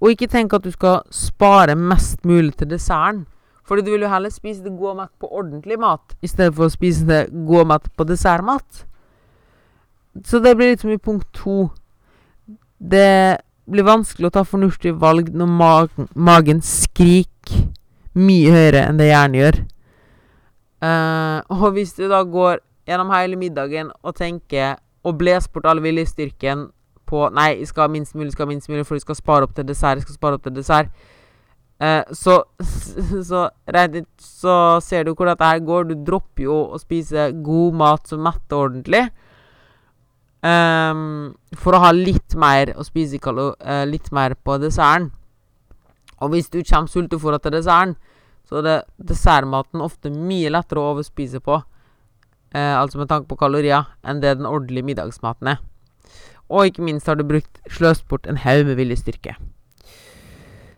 Og 0.00 0.10
ikke 0.10 0.26
tenk 0.26 0.52
at 0.52 0.64
du 0.64 0.70
skal 0.70 1.00
spare 1.10 1.76
mest 1.76 2.24
mulig 2.24 2.56
til 2.56 2.70
desserten. 2.70 3.26
Fordi 3.64 3.82
du 3.82 3.90
vil 3.90 4.02
jo 4.02 4.08
heller 4.08 4.30
spise 4.30 4.64
det 4.64 4.78
gode 4.78 4.96
mat 4.96 5.10
på 5.20 5.28
ordentlig 5.30 5.78
mat, 5.78 6.16
i 6.22 6.26
stedet 6.26 6.54
for 6.54 6.66
å 6.66 6.72
spise 6.72 7.06
det 7.06 7.28
gode 7.46 7.64
mat 7.70 7.86
på 7.96 8.04
dessertmat. 8.04 8.82
Så 10.26 10.42
det 10.42 10.56
blir 10.56 10.72
litt 10.72 10.82
som 10.82 10.90
i 10.90 10.98
punkt 10.98 11.28
to. 11.32 11.70
Det 12.78 13.38
blir 13.70 13.86
vanskelig 13.86 14.28
å 14.28 14.34
ta 14.34 14.42
fornuftige 14.44 14.98
valg 14.98 15.30
når 15.30 15.46
magen, 15.46 16.08
magen 16.14 16.60
skriker 16.66 17.68
mye 18.18 18.50
høyere 18.52 18.82
enn 18.88 18.98
det 18.98 19.08
hjernen 19.08 19.38
gjør. 19.38 19.60
Uh, 20.82 21.38
og 21.54 21.68
hvis 21.76 21.94
du 21.94 22.08
da 22.10 22.24
går 22.26 22.58
gjennom 22.90 23.12
hele 23.14 23.38
middagen 23.38 23.92
og 24.02 24.16
tenker 24.18 24.80
og 25.02 25.18
blåser 25.18 25.50
bort 25.52 25.66
all 25.66 25.82
viljestyrken 25.82 26.68
på 27.08 27.26
Nei, 27.34 27.58
jeg 27.58 27.68
skal 27.68 27.86
ha 27.86 27.92
minst 27.92 28.14
mulig, 28.16 28.32
skal 28.32 28.46
ha 28.46 28.52
minst 28.52 28.70
mulig, 28.70 28.86
for 28.88 28.96
jeg 28.96 29.04
skal 29.04 29.18
spare 29.18 29.48
opp 29.48 29.56
til 29.56 29.66
dessert, 29.68 30.00
jeg 30.00 30.06
skal 30.06 30.16
spare 30.16 30.38
opp 30.38 30.46
til 30.46 30.54
dessert. 30.56 30.92
Eh, 31.82 32.04
så, 32.14 32.38
så, 33.28 33.42
så 34.22 34.54
ser 34.80 35.04
du 35.04 35.12
hvor 35.12 35.28
dette 35.28 35.48
her 35.48 35.60
går. 35.66 35.90
Du 35.90 35.96
dropper 36.06 36.46
jo 36.46 36.60
å 36.72 36.80
spise 36.80 37.30
god 37.44 37.80
mat 37.82 38.08
som 38.08 38.22
metter 38.24 38.68
ordentlig. 38.68 39.08
Um, 40.42 41.34
for 41.54 41.76
å 41.76 41.82
ha 41.84 41.92
litt 41.94 42.34
mer 42.34 42.72
å 42.74 42.82
spise 42.82 43.20
uh, 43.22 43.84
litt 43.86 44.10
mer 44.10 44.34
på 44.34 44.56
desserten. 44.58 45.12
Og 46.22 46.32
hvis 46.34 46.50
du 46.50 46.62
kommer 46.62 46.90
sultefòra 46.90 47.38
til 47.42 47.54
desserten, 47.54 47.94
så 48.46 48.58
er 48.58 48.66
det 48.66 48.78
dessertmaten 49.10 49.82
ofte 49.82 50.10
mye 50.10 50.50
lettere 50.50 50.82
å 50.82 50.94
overspise 50.94 51.38
på, 51.42 51.60
uh, 52.54 52.80
altså 52.80 52.98
med 52.98 53.08
tanke 53.08 53.28
på 53.28 53.38
kalorier, 53.40 53.88
enn 54.04 54.22
det 54.22 54.38
den 54.38 54.48
ordentlige 54.48 54.86
middagsmaten 54.86 55.54
er. 55.54 55.62
Og 56.52 56.68
ikke 56.68 56.84
minst 56.84 57.08
har 57.08 57.16
du 57.16 57.24
brukt 57.24 57.62
sløst 57.70 58.06
bort 58.08 58.26
en 58.28 58.40
haug 58.42 58.66
med 58.66 58.76
viljestyrke. 58.76 59.36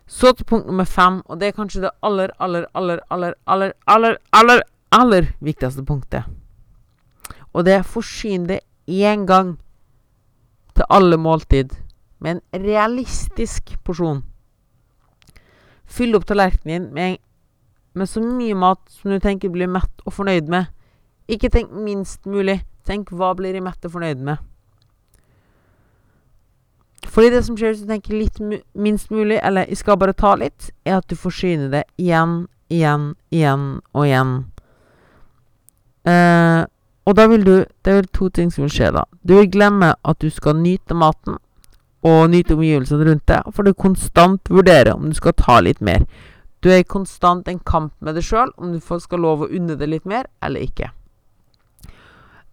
Så 0.07 0.31
til 0.31 0.45
punkt 0.45 0.67
nummer 0.67 0.85
fem, 0.85 1.21
og 1.25 1.39
det 1.39 1.47
er 1.47 1.57
kanskje 1.57 1.81
det 1.81 1.91
aller, 2.03 2.31
aller, 2.39 2.65
aller, 2.73 2.99
aller, 3.11 3.33
aller, 3.47 3.73
aller, 3.87 4.17
aller, 4.31 4.61
aller 4.91 5.27
viktigste 5.41 5.83
punktet. 5.83 6.23
Og 7.53 7.65
det 7.65 7.73
er 7.73 7.87
forsyn 7.87 8.45
det 8.47 8.59
én 8.87 9.25
gang 9.25 9.57
til 10.75 10.85
alle 10.89 11.17
måltid 11.17 11.73
med 12.19 12.39
en 12.53 12.65
realistisk 12.65 13.75
porsjon. 13.83 14.23
Fyll 15.85 16.15
opp 16.17 16.27
tallerkenen 16.27 16.89
din 16.89 16.93
med, 16.93 17.17
med, 17.93 18.07
så 18.07 18.21
mye 18.21 18.55
mat 18.55 18.81
som 18.89 19.11
du 19.11 19.19
tenker 19.19 19.49
blir 19.53 19.71
mett 19.71 20.05
og 20.05 20.13
fornøyd 20.13 20.49
med. 20.51 20.71
Ikke 21.27 21.49
tenk 21.49 21.71
minst 21.73 22.25
mulig. 22.29 22.59
Tenk 22.85 23.09
hva 23.09 23.31
blir 23.37 23.55
jeg 23.57 23.65
mette 23.65 23.89
fornøyd 23.89 24.21
med? 24.21 24.37
Fordi 27.15 27.31
det 27.31 27.45
som 27.45 27.55
skjer 27.57 27.71
hvis 27.73 27.85
du 27.85 27.89
tenker 27.89 28.17
litt 28.17 28.39
minst 28.73 29.11
mulig, 29.13 29.39
eller 29.41 29.69
jeg 29.69 29.79
skal 29.79 29.97
bare 29.97 30.13
ta 30.13 30.33
litt, 30.35 30.69
er 30.85 30.99
at 30.99 31.07
du 31.09 31.15
forsyner 31.15 31.71
det 31.71 31.83
igjen, 32.01 32.45
igjen, 32.69 33.13
igjen 33.31 33.65
og 33.95 34.05
igjen. 34.05 34.33
Eh, 36.05 36.61
og 37.05 37.15
da 37.17 37.25
vil 37.29 37.45
du 37.45 37.55
Det 37.85 37.93
er 37.93 38.07
to 38.13 38.29
ting 38.29 38.51
som 38.51 38.65
vil 38.65 38.73
skje, 38.73 38.91
da. 38.91 39.05
Du 39.23 39.35
vil 39.37 39.49
glemme 39.49 39.93
at 40.03 40.19
du 40.19 40.29
skal 40.29 40.57
nyte 40.57 40.93
maten 40.93 41.37
og 42.05 42.29
nyte 42.29 42.53
omgivelsene 42.53 43.05
rundt 43.07 43.25
deg, 43.29 43.47
for 43.53 43.65
du 43.65 43.73
konstant 43.73 44.49
vurderer 44.49 44.93
om 44.93 45.07
du 45.09 45.15
skal 45.17 45.33
ta 45.33 45.59
litt 45.61 45.81
mer. 45.81 46.05
Du 46.61 46.69
er 46.69 46.81
i 46.81 46.83
konstant 46.83 47.47
en 47.47 47.59
kamp 47.59 47.93
med 48.01 48.17
deg 48.17 48.25
sjøl 48.25 48.51
om 48.57 48.73
du 48.73 48.79
skal 48.81 49.21
lov 49.21 49.45
å 49.45 49.49
unne 49.49 49.77
deg 49.77 49.89
litt 49.89 50.05
mer 50.05 50.27
eller 50.43 50.65
ikke. 50.65 50.91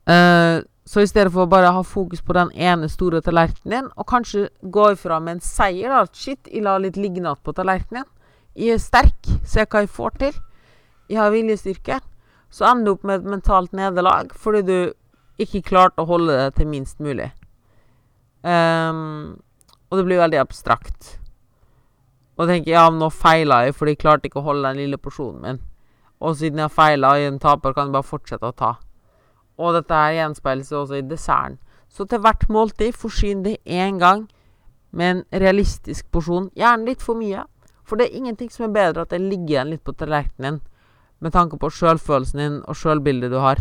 Uh, 0.08 0.62
så 0.86 1.04
i 1.04 1.08
stedet 1.08 1.30
for 1.30 1.46
å 1.46 1.50
bare 1.50 1.70
ha 1.72 1.82
fokus 1.86 2.22
på 2.26 2.34
den 2.34 2.50
ene 2.58 2.88
store 2.90 3.20
tallerkenen 3.22 3.70
din, 3.70 3.90
og 3.94 4.08
kanskje 4.10 4.48
gå 4.62 4.88
ifra 4.96 5.20
med 5.22 5.38
en 5.38 5.44
seier, 5.46 5.92
da 5.92 6.06
Shit, 6.10 6.48
jeg 6.50 6.64
la 6.66 6.74
litt 6.82 6.98
liggende 6.98 7.36
på 7.38 7.54
tallerkenen. 7.54 8.08
Jeg 8.58 8.74
er 8.74 8.82
sterk, 8.82 9.30
se 9.48 9.62
hva 9.64 9.84
jeg 9.84 9.92
får 9.94 10.18
til. 10.20 10.40
Jeg 11.08 11.20
har 11.22 11.30
viljestyrke 11.32 12.00
så 12.52 12.68
ender 12.68 12.84
du 12.84 12.92
opp 12.92 13.06
med 13.08 13.22
et 13.22 13.30
mentalt 13.32 13.72
nederlag 13.76 14.32
fordi 14.36 14.60
du 14.68 14.76
ikke 15.40 15.64
klarte 15.64 16.04
å 16.04 16.08
holde 16.08 16.36
det 16.36 16.58
til 16.58 16.68
minst 16.68 17.00
mulig. 17.00 17.30
Um, 18.44 19.40
og 19.88 19.98
det 19.98 20.04
blir 20.04 20.20
veldig 20.20 20.40
abstrakt. 20.42 21.16
Og 22.36 22.48
tenker 22.48 22.74
ja, 22.74 22.84
nå 22.92 23.08
feila 23.08 23.62
jeg 23.64 23.76
fordi 23.78 23.94
jeg 23.94 24.02
klarte 24.04 24.28
ikke 24.28 24.42
å 24.42 24.48
holde 24.50 24.68
den 24.68 24.82
lille 24.84 25.00
porsjonen 25.00 25.46
min. 25.46 25.62
Og 26.20 26.36
siden 26.38 26.60
jeg 26.60 26.68
har 26.68 26.76
feila 26.76 27.14
og 27.16 27.26
en 27.30 27.40
taper, 27.40 27.72
kan 27.74 27.88
jeg 27.88 27.96
bare 27.96 28.10
fortsette 28.10 28.52
å 28.52 28.56
ta. 28.56 28.74
Og 29.58 29.74
dette 29.76 29.94
her 29.94 30.16
gjenspeiles 30.16 30.72
også 30.72 31.00
i 31.00 31.06
desserten. 31.06 31.58
Så 31.92 32.06
til 32.08 32.22
hvert 32.24 32.48
måltid 32.48 32.96
forsyn 32.96 33.42
det 33.44 33.58
én 33.68 33.98
gang 34.00 34.24
med 34.92 35.10
en 35.10 35.24
realistisk 35.42 36.06
porsjon. 36.12 36.48
Gjerne 36.56 36.88
litt 36.88 37.02
for 37.04 37.18
mye. 37.18 37.44
For 37.84 38.00
det 38.00 38.08
er 38.08 38.16
ingenting 38.16 38.48
som 38.52 38.68
er 38.68 38.76
bedre 38.76 39.04
at 39.04 39.12
det 39.12 39.20
ligger 39.20 39.58
igjen 39.58 39.72
litt 39.74 39.84
på 39.84 39.92
tallerkenen 39.92 40.62
med 41.22 41.34
tanke 41.34 41.58
på 41.60 41.70
sjølfølelsen 41.70 42.40
din 42.40 42.58
og 42.66 42.78
sjølbildet 42.78 43.30
du 43.30 43.38
har. 43.42 43.60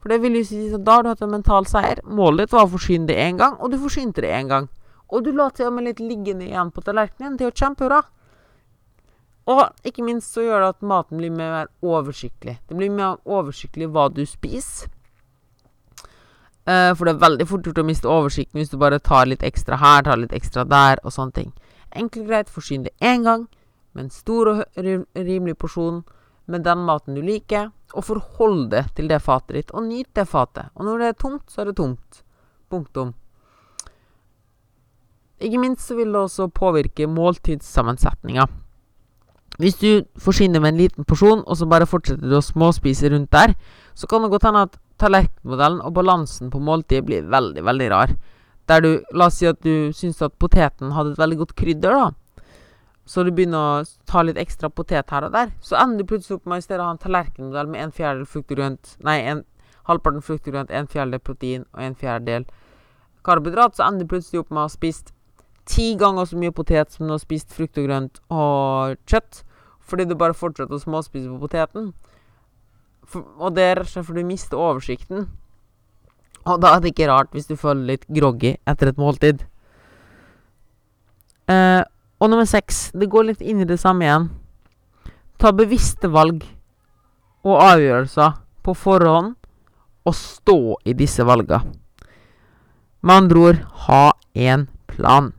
For 0.00 0.12
det 0.12 0.20
vil 0.22 0.38
jo 0.40 0.44
si 0.48 0.60
at 0.72 0.84
da 0.84 0.98
har 0.98 1.04
du 1.04 1.10
hatt 1.12 1.24
en 1.24 1.32
mental 1.32 1.68
seier. 1.68 2.00
Målet 2.04 2.46
ditt 2.46 2.54
var 2.56 2.66
å 2.66 2.72
forsyne 2.74 3.08
det 3.08 3.18
én 3.20 3.40
gang, 3.40 3.56
og 3.60 3.72
du 3.72 3.78
forsynte 3.80 4.24
det 4.24 4.32
én 4.32 4.48
gang. 4.50 4.68
Og 5.10 5.24
du 5.24 5.32
la 5.34 5.50
til 5.52 5.68
og 5.68 5.76
med 5.76 5.88
litt 5.88 6.00
liggende 6.00 6.46
igjen 6.46 6.70
på 6.72 6.84
tallerkenen. 6.86 7.36
Det 7.36 7.46
er 7.46 7.50
jo 7.50 7.60
kjempebra. 7.64 8.00
Og 9.50 9.62
ikke 9.86 10.04
minst 10.06 10.32
så 10.34 10.44
gjør 10.44 10.62
det 10.62 10.70
at 10.76 10.86
maten 10.86 11.20
blir 11.20 11.32
mer 11.34 11.68
oversiktlig. 11.82 12.58
Det 12.68 12.76
blir 12.78 12.92
mer 12.94 13.18
oversiktlig 13.26 13.90
hva 13.90 14.06
du 14.12 14.22
spiser. 14.28 14.92
Uh, 16.68 16.92
for 16.94 17.08
det 17.08 17.14
er 17.14 17.22
veldig 17.24 17.46
fort 17.48 17.66
gjort 17.66 17.80
å 17.80 17.86
miste 17.88 18.08
oversikten 18.10 18.60
hvis 18.60 18.70
du 18.70 18.76
bare 18.78 19.00
tar 19.00 19.28
litt 19.30 19.42
ekstra 19.46 19.78
her, 19.80 20.04
tar 20.04 20.20
litt 20.20 20.34
ekstra 20.36 20.66
der, 20.68 21.00
og 21.04 21.14
sånne 21.14 21.36
ting. 21.38 21.52
Enkelt 21.96 22.26
og 22.26 22.30
greit, 22.30 22.52
forsyn 22.52 22.84
det 22.86 22.92
én 23.00 23.24
gang, 23.26 23.48
med 23.96 24.06
en 24.06 24.14
stor 24.14 24.52
og 24.52 24.64
rimelig 24.78 25.56
porsjon 25.58 26.02
med 26.50 26.66
den 26.66 26.84
maten 26.86 27.16
du 27.16 27.22
liker, 27.24 27.70
og 27.94 28.06
forhold 28.06 28.68
det 28.70 28.84
til 28.98 29.08
det 29.10 29.22
fatet 29.22 29.56
ditt, 29.56 29.72
og 29.74 29.86
nyt 29.88 30.10
det 30.14 30.26
fatet. 30.28 30.70
Og 30.74 30.86
når 30.86 30.98
det 30.98 31.08
er 31.08 31.18
tomt, 31.18 31.42
så 31.50 31.62
er 31.62 31.70
det 31.70 31.76
tomt. 31.80 32.22
Punktum. 32.70 33.14
Ikke 35.40 35.58
minst 35.58 35.88
så 35.88 35.96
vil 35.96 36.12
det 36.12 36.20
også 36.20 36.50
påvirke 36.52 37.08
måltidssammensetninga. 37.08 38.44
Hvis 39.58 39.74
du 39.80 40.04
forsyner 40.18 40.60
med 40.60 40.72
en 40.72 40.80
liten 40.80 41.04
porsjon, 41.04 41.42
og 41.46 41.56
så 41.56 41.66
bare 41.66 41.88
fortsetter 41.88 42.28
du 42.28 42.36
å 42.38 42.44
småspise 42.44 43.10
rundt 43.12 43.32
der, 43.32 43.56
så 43.94 44.06
kan 44.06 44.22
det 44.22 44.30
godt 44.30 44.46
hende 44.48 44.62
at 44.68 44.78
tallerkenmodellen 45.00 45.80
og 45.86 45.94
balansen 45.96 46.52
på 46.52 46.60
måltidet 46.62 47.06
blir 47.08 47.28
veldig, 47.32 47.64
veldig 47.66 47.90
rar. 47.92 48.14
Der 48.70 48.84
du 48.84 48.90
La 49.16 49.26
oss 49.26 49.40
si 49.40 49.48
at 49.48 49.58
du 49.64 49.90
syns 49.96 50.20
at 50.22 50.36
poteten 50.38 50.92
hadde 50.94 51.14
et 51.14 51.22
veldig 51.22 51.40
godt 51.42 51.56
krydder, 51.58 51.96
da 51.96 52.10
så 53.10 53.24
du 53.26 53.32
begynner 53.34 53.80
å 53.80 53.86
ta 54.06 54.22
litt 54.22 54.38
ekstra 54.38 54.68
potet 54.70 55.10
her 55.10 55.24
og 55.26 55.32
der, 55.34 55.48
så 55.66 55.74
ender 55.80 56.04
du 56.04 56.10
plutselig 56.12 56.36
opp 56.38 56.44
med 56.50 56.60
i 56.60 56.62
stedet 56.62 56.84
å 56.84 56.86
ha 56.86 56.94
en 56.94 57.00
tallerkenmodell 57.02 57.70
med 57.72 57.82
en 57.82 57.94
fjerdedel 57.96 58.28
frukt 58.30 58.52
og 58.52 58.60
grønt 58.60 58.92
Nei, 59.06 59.16
en, 59.32 59.40
halvparten 59.88 60.22
frukt 60.22 60.46
og 60.46 60.54
grønt, 60.54 60.70
en 60.70 60.86
fjerdedel 60.90 61.22
protein 61.26 61.64
og 61.72 61.80
en 61.82 61.96
fjerdedel 61.98 62.46
karbohydrat, 63.26 63.74
så 63.74 63.88
ender 63.88 64.06
du 64.06 64.12
plutselig 64.12 64.44
opp 64.44 64.52
med 64.52 64.62
å 64.62 64.68
ha 64.68 64.70
spist 64.70 65.10
ti 65.66 65.88
ganger 65.98 66.28
så 66.30 66.38
mye 66.38 66.54
potet 66.54 66.94
som 66.94 67.08
du 67.08 67.16
har 67.16 67.22
spist 67.22 67.50
frukt 67.56 67.82
og 67.82 67.88
grønt 67.88 68.22
og 68.30 68.94
kjøtt, 69.10 69.42
fordi 69.82 70.06
du 70.06 70.14
bare 70.14 70.36
fortsetter 70.38 70.78
å 70.78 70.82
småspise 70.84 71.32
på 71.32 71.42
poteten. 71.42 71.90
For, 73.10 73.26
og 73.42 73.56
det 73.56 73.64
er 73.66 73.80
rett 73.80 73.88
og 73.88 73.92
slett 73.92 74.06
fordi 74.06 74.22
du 74.22 74.30
mister 74.30 74.60
oversikten. 74.60 75.28
Og 76.46 76.60
da 76.62 76.74
er 76.74 76.82
det 76.82 76.92
ikke 76.94 77.08
rart 77.10 77.32
hvis 77.34 77.48
du 77.50 77.56
føler 77.58 77.94
litt 77.94 78.06
groggy 78.08 78.54
etter 78.70 78.92
et 78.92 79.00
måltid. 79.00 79.42
Eh, 81.50 81.82
og 82.20 82.30
nummer 82.30 82.46
seks, 82.48 82.90
det 82.94 83.10
går 83.10 83.30
litt 83.30 83.42
inn 83.42 83.62
i 83.64 83.68
det 83.68 83.80
samme 83.80 84.06
igjen. 84.06 84.30
Ta 85.40 85.52
bevisste 85.56 86.10
valg 86.12 86.44
og 87.40 87.56
avgjørelser 87.64 88.36
på 88.60 88.74
forhånd, 88.76 89.34
og 90.04 90.16
stå 90.16 90.58
i 90.88 90.94
disse 90.96 91.24
valga. 91.24 91.62
Med 93.00 93.14
andre 93.14 93.40
ord 93.40 93.60
ha 93.86 94.02
en 94.34 94.66
plan. 94.88 95.32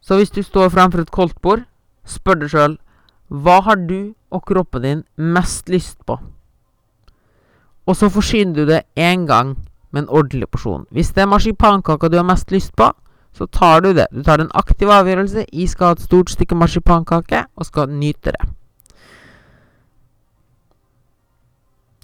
Så 0.00 0.16
hvis 0.16 0.32
du 0.32 0.42
står 0.42 0.72
fremfor 0.72 1.04
et 1.04 1.12
koldtbord, 1.12 1.64
spør 2.04 2.40
deg 2.40 2.52
sjøl 2.52 2.76
hva 3.30 3.60
har 3.62 3.78
du 3.86 4.14
og 4.30 4.42
kroppen 4.46 4.82
din 4.82 5.02
mest 5.16 5.68
lyst 5.70 5.98
på? 6.06 6.18
Og 7.86 7.96
så 7.96 8.08
forsyner 8.10 8.54
du 8.54 8.66
det 8.66 8.82
én 8.98 9.26
gang 9.26 9.56
med 9.90 10.02
en 10.02 10.08
ordentlig 10.08 10.48
porsjon. 10.50 10.86
Hvis 10.90 11.12
det 11.14 11.22
er 11.22 11.30
marsipankaka 11.30 12.08
du 12.08 12.16
har 12.16 12.26
mest 12.26 12.50
lyst 12.50 12.76
på, 12.76 12.90
så 13.32 13.46
tar 13.46 13.80
du 13.80 13.92
det. 13.94 14.06
Du 14.12 14.22
tar 14.22 14.40
en 14.40 14.50
aktiv 14.54 14.88
avgjørelse. 14.88 15.46
Jeg 15.52 15.68
skal 15.68 15.86
ha 15.86 15.92
et 15.92 16.02
stort 16.02 16.30
stykke 16.30 16.54
marsipankake 16.54 17.44
og 17.56 17.66
skal 17.66 17.88
nyte 17.88 18.34
det. 18.34 18.48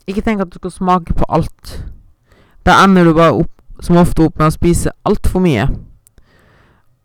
Ikke 0.06 0.22
tenk 0.22 0.40
at 0.40 0.54
du 0.54 0.58
skal 0.58 0.70
smake 0.70 1.14
på 1.14 1.24
alt. 1.28 1.84
Da 2.66 2.84
ender 2.84 3.04
du 3.04 3.14
bare 3.14 3.32
opp, 3.32 3.50
som 3.80 3.96
ofte 3.96 4.22
opp 4.22 4.38
med 4.38 4.46
å 4.46 4.54
spise 4.54 4.94
altfor 5.04 5.42
mye. 5.42 5.66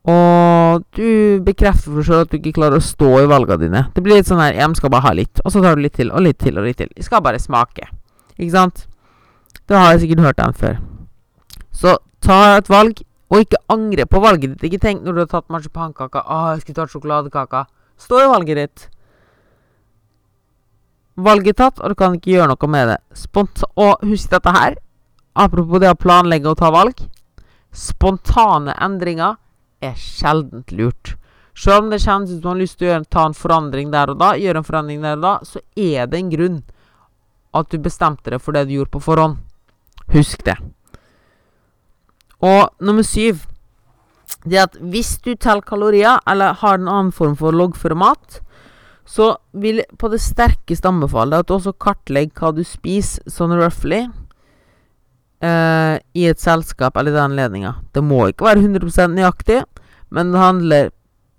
Og 0.10 0.81
du 0.98 1.41
bekrefter 1.46 1.91
for 1.91 2.05
selv 2.05 2.25
at 2.25 2.31
du 2.31 2.39
ikke 2.39 2.55
klarer 2.55 2.81
å 2.81 2.86
stå 2.86 3.10
i 3.22 3.27
valgene 3.29 3.62
dine. 3.62 3.81
Det 3.93 4.01
blir 4.01 4.17
litt 4.17 4.29
sånn 4.29 4.41
her 4.41 4.53
'Jeg 4.53 4.75
skal 4.75 4.89
bare 4.89 5.05
ha 5.05 5.13
litt', 5.13 5.41
og 5.46 5.51
så 5.51 5.62
tar 5.62 5.75
du 5.75 5.81
litt 5.81 5.93
til, 5.93 6.12
og 6.12 6.22
litt 6.22 6.39
til, 6.39 6.58
og 6.58 6.65
litt 6.65 6.77
til. 6.77 6.89
Jeg 6.96 7.05
skal 7.05 7.22
bare 7.22 7.38
smake. 7.38 7.86
Ikke 8.39 8.51
sant? 8.51 8.88
Det 9.67 9.77
har 9.77 9.91
jeg 9.93 10.01
sikkert 10.01 10.25
hørt 10.25 10.38
den 10.38 10.53
før. 10.53 10.77
Så 11.72 11.98
ta 12.22 12.58
et 12.58 12.70
valg. 12.70 13.01
Og 13.31 13.46
ikke 13.46 13.62
angre 13.70 14.05
på 14.05 14.20
valget 14.20 14.58
ditt. 14.58 14.63
Ikke 14.67 14.81
tenk 14.81 15.03
når 15.03 15.13
du 15.13 15.20
har 15.20 15.27
tatt 15.27 15.50
marsipankaka 15.50 16.20
'Å, 16.20 16.53
jeg 16.53 16.62
skulle 16.62 16.75
tatt 16.75 16.91
sjokoladekaka'. 16.91 17.65
Stå 17.98 18.20
i 18.20 18.27
valget 18.27 18.58
ditt. 18.58 18.89
Valget 21.17 21.60
er 21.60 21.70
tatt, 21.70 21.79
og 21.79 21.89
du 21.89 21.96
kan 21.96 22.15
ikke 22.15 22.34
gjøre 22.34 22.48
noe 22.48 22.67
med 22.67 22.88
det. 22.88 22.98
Spont 23.13 23.63
og 23.77 24.00
husk 24.01 24.29
dette 24.29 24.51
her. 24.51 24.75
Apropos 25.36 25.79
det 25.79 25.89
å 25.91 25.96
planlegge 25.96 26.50
og 26.50 26.58
ta 26.58 26.72
valg. 26.72 27.08
Spontane 27.72 28.75
endringer 28.81 29.38
er 29.81 29.97
sjeldent 30.00 30.71
lurt. 30.75 31.15
Selv 31.57 31.85
om 31.85 31.89
det 31.91 32.01
kjennes 32.01 32.31
ut 32.31 32.39
som 32.39 32.47
man 32.47 32.55
har 32.55 32.61
lyst 32.63 32.77
til 32.79 32.88
å 32.88 32.91
gjøre, 32.93 33.09
ta 33.11 33.25
en 33.27 33.38
forandring 33.38 33.91
der 33.93 34.13
og 34.13 34.21
da, 34.21 34.33
gjøre 34.39 34.61
en 34.61 34.67
forandring 34.67 35.01
der 35.03 35.19
og 35.19 35.25
da, 35.25 35.33
så 35.47 35.61
er 35.75 36.07
det 36.09 36.19
en 36.21 36.31
grunn 36.31 36.59
at 37.57 37.71
du 37.71 37.81
bestemte 37.83 38.31
deg 38.31 38.41
for 38.41 38.55
det 38.55 38.67
du 38.69 38.77
gjorde 38.77 38.95
på 38.95 39.03
forhånd. 39.03 39.41
Husk 40.15 40.45
det. 40.47 40.55
Og 42.41 42.71
nummer 42.81 43.05
syv 43.05 43.45
det 44.47 44.57
er 44.57 44.65
at 44.65 44.77
hvis 44.79 45.17
du 45.21 45.35
teller 45.35 45.61
kalorier, 45.61 46.17
eller 46.25 46.55
har 46.57 46.79
en 46.79 46.89
annen 46.89 47.11
form 47.13 47.35
for 47.38 47.53
loggformat, 47.53 48.39
så 49.05 49.35
vil 49.51 49.83
på 50.00 50.09
det 50.09 50.21
sterkeste 50.23 50.88
anbefale 50.88 51.41
at 51.41 51.50
du 51.50 51.57
også 51.57 51.75
kartlegger 51.77 52.33
hva 52.39 52.51
du 52.55 52.63
spiser 52.65 53.25
sånn 53.29 53.53
roughly 53.59 54.05
eh, 55.43 55.95
i 56.15 56.25
et 56.29 56.41
selskap 56.41 56.97
eller 56.97 57.11
i 57.11 57.17
den 57.17 57.33
anledninga. 57.33 57.75
Det 57.93 58.03
må 58.05 58.29
ikke 58.31 58.47
være 58.47 58.63
100% 58.63 59.17
nøyaktig, 59.17 59.59
men 60.11 60.33
det 60.33 60.41
handler, 60.41 60.89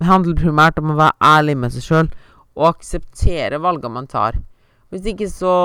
handler 0.03 0.39
primært 0.39 0.79
om 0.81 0.93
å 0.93 0.99
være 0.99 1.33
ærlig 1.37 1.57
med 1.61 1.73
seg 1.75 1.85
sjøl 1.85 2.07
og 2.53 2.69
akseptere 2.69 3.61
valgene 3.61 3.97
man 3.97 4.09
tar. 4.09 4.39
Hvis 4.93 5.07
ikke 5.09 5.29
så 5.29 5.55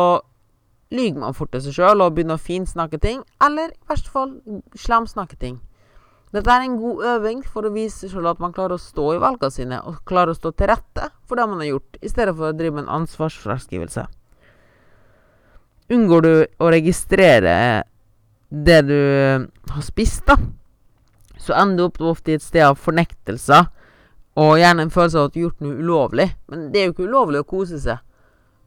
lyver 0.95 1.21
man 1.21 1.37
fort 1.37 1.53
til 1.53 1.65
seg 1.67 1.77
sjøl 1.77 2.05
og 2.05 2.15
begynner 2.17 2.39
å 2.39 2.43
finsnakke 2.43 3.01
ting, 3.01 3.23
eller 3.45 3.73
i 3.73 3.89
verste 3.91 4.13
fall 4.13 4.37
slamsnakke 4.77 5.37
ting. 5.41 5.59
Dette 6.33 6.53
er 6.53 6.65
en 6.65 6.77
god 6.77 7.05
øving 7.15 7.41
for 7.45 7.65
å 7.65 7.73
vise 7.73 8.09
selv 8.11 8.29
at 8.29 8.41
man 8.41 8.53
klarer 8.57 8.77
å 8.77 8.83
stå 8.83 9.15
i 9.15 9.21
valgene 9.21 9.53
sine, 9.53 9.81
og 9.81 10.03
klarer 10.09 10.35
å 10.35 10.39
stå 10.39 10.53
til 10.53 10.69
rette 10.69 11.09
for 11.29 11.41
det 11.41 11.49
man 11.49 11.63
har 11.63 11.71
gjort, 11.73 12.01
i 12.05 12.13
stedet 12.13 12.35
for 12.37 12.51
å 12.51 12.57
drive 12.57 12.77
med 12.77 12.85
en 12.85 12.97
ansvarsfraskrivelse. 13.01 14.05
Unngår 15.97 16.25
du 16.25 16.33
å 16.61 16.73
registrere 16.73 17.55
det 18.49 18.81
du 18.89 18.99
har 19.73 19.85
spist, 19.85 20.27
da, 20.29 20.37
så 21.39 21.57
ender 21.59 21.79
du 21.79 21.87
opp 21.89 22.01
ofte 22.17 22.35
i 22.35 22.39
et 22.39 22.45
sted 22.45 22.65
av 22.67 22.79
fornektelser, 22.83 23.71
og 24.39 24.59
gjerne 24.61 24.87
en 24.87 24.93
følelse 24.95 25.19
av 25.19 25.29
at 25.29 25.35
du 25.35 25.41
har 25.41 25.49
gjort 25.49 25.65
noe 25.65 25.79
ulovlig. 25.81 26.29
Men 26.51 26.69
det 26.73 26.81
er 26.81 26.87
jo 26.87 26.95
ikke 26.95 27.09
ulovlig 27.09 27.41
å 27.43 27.49
kose 27.49 27.81
seg. 27.83 28.05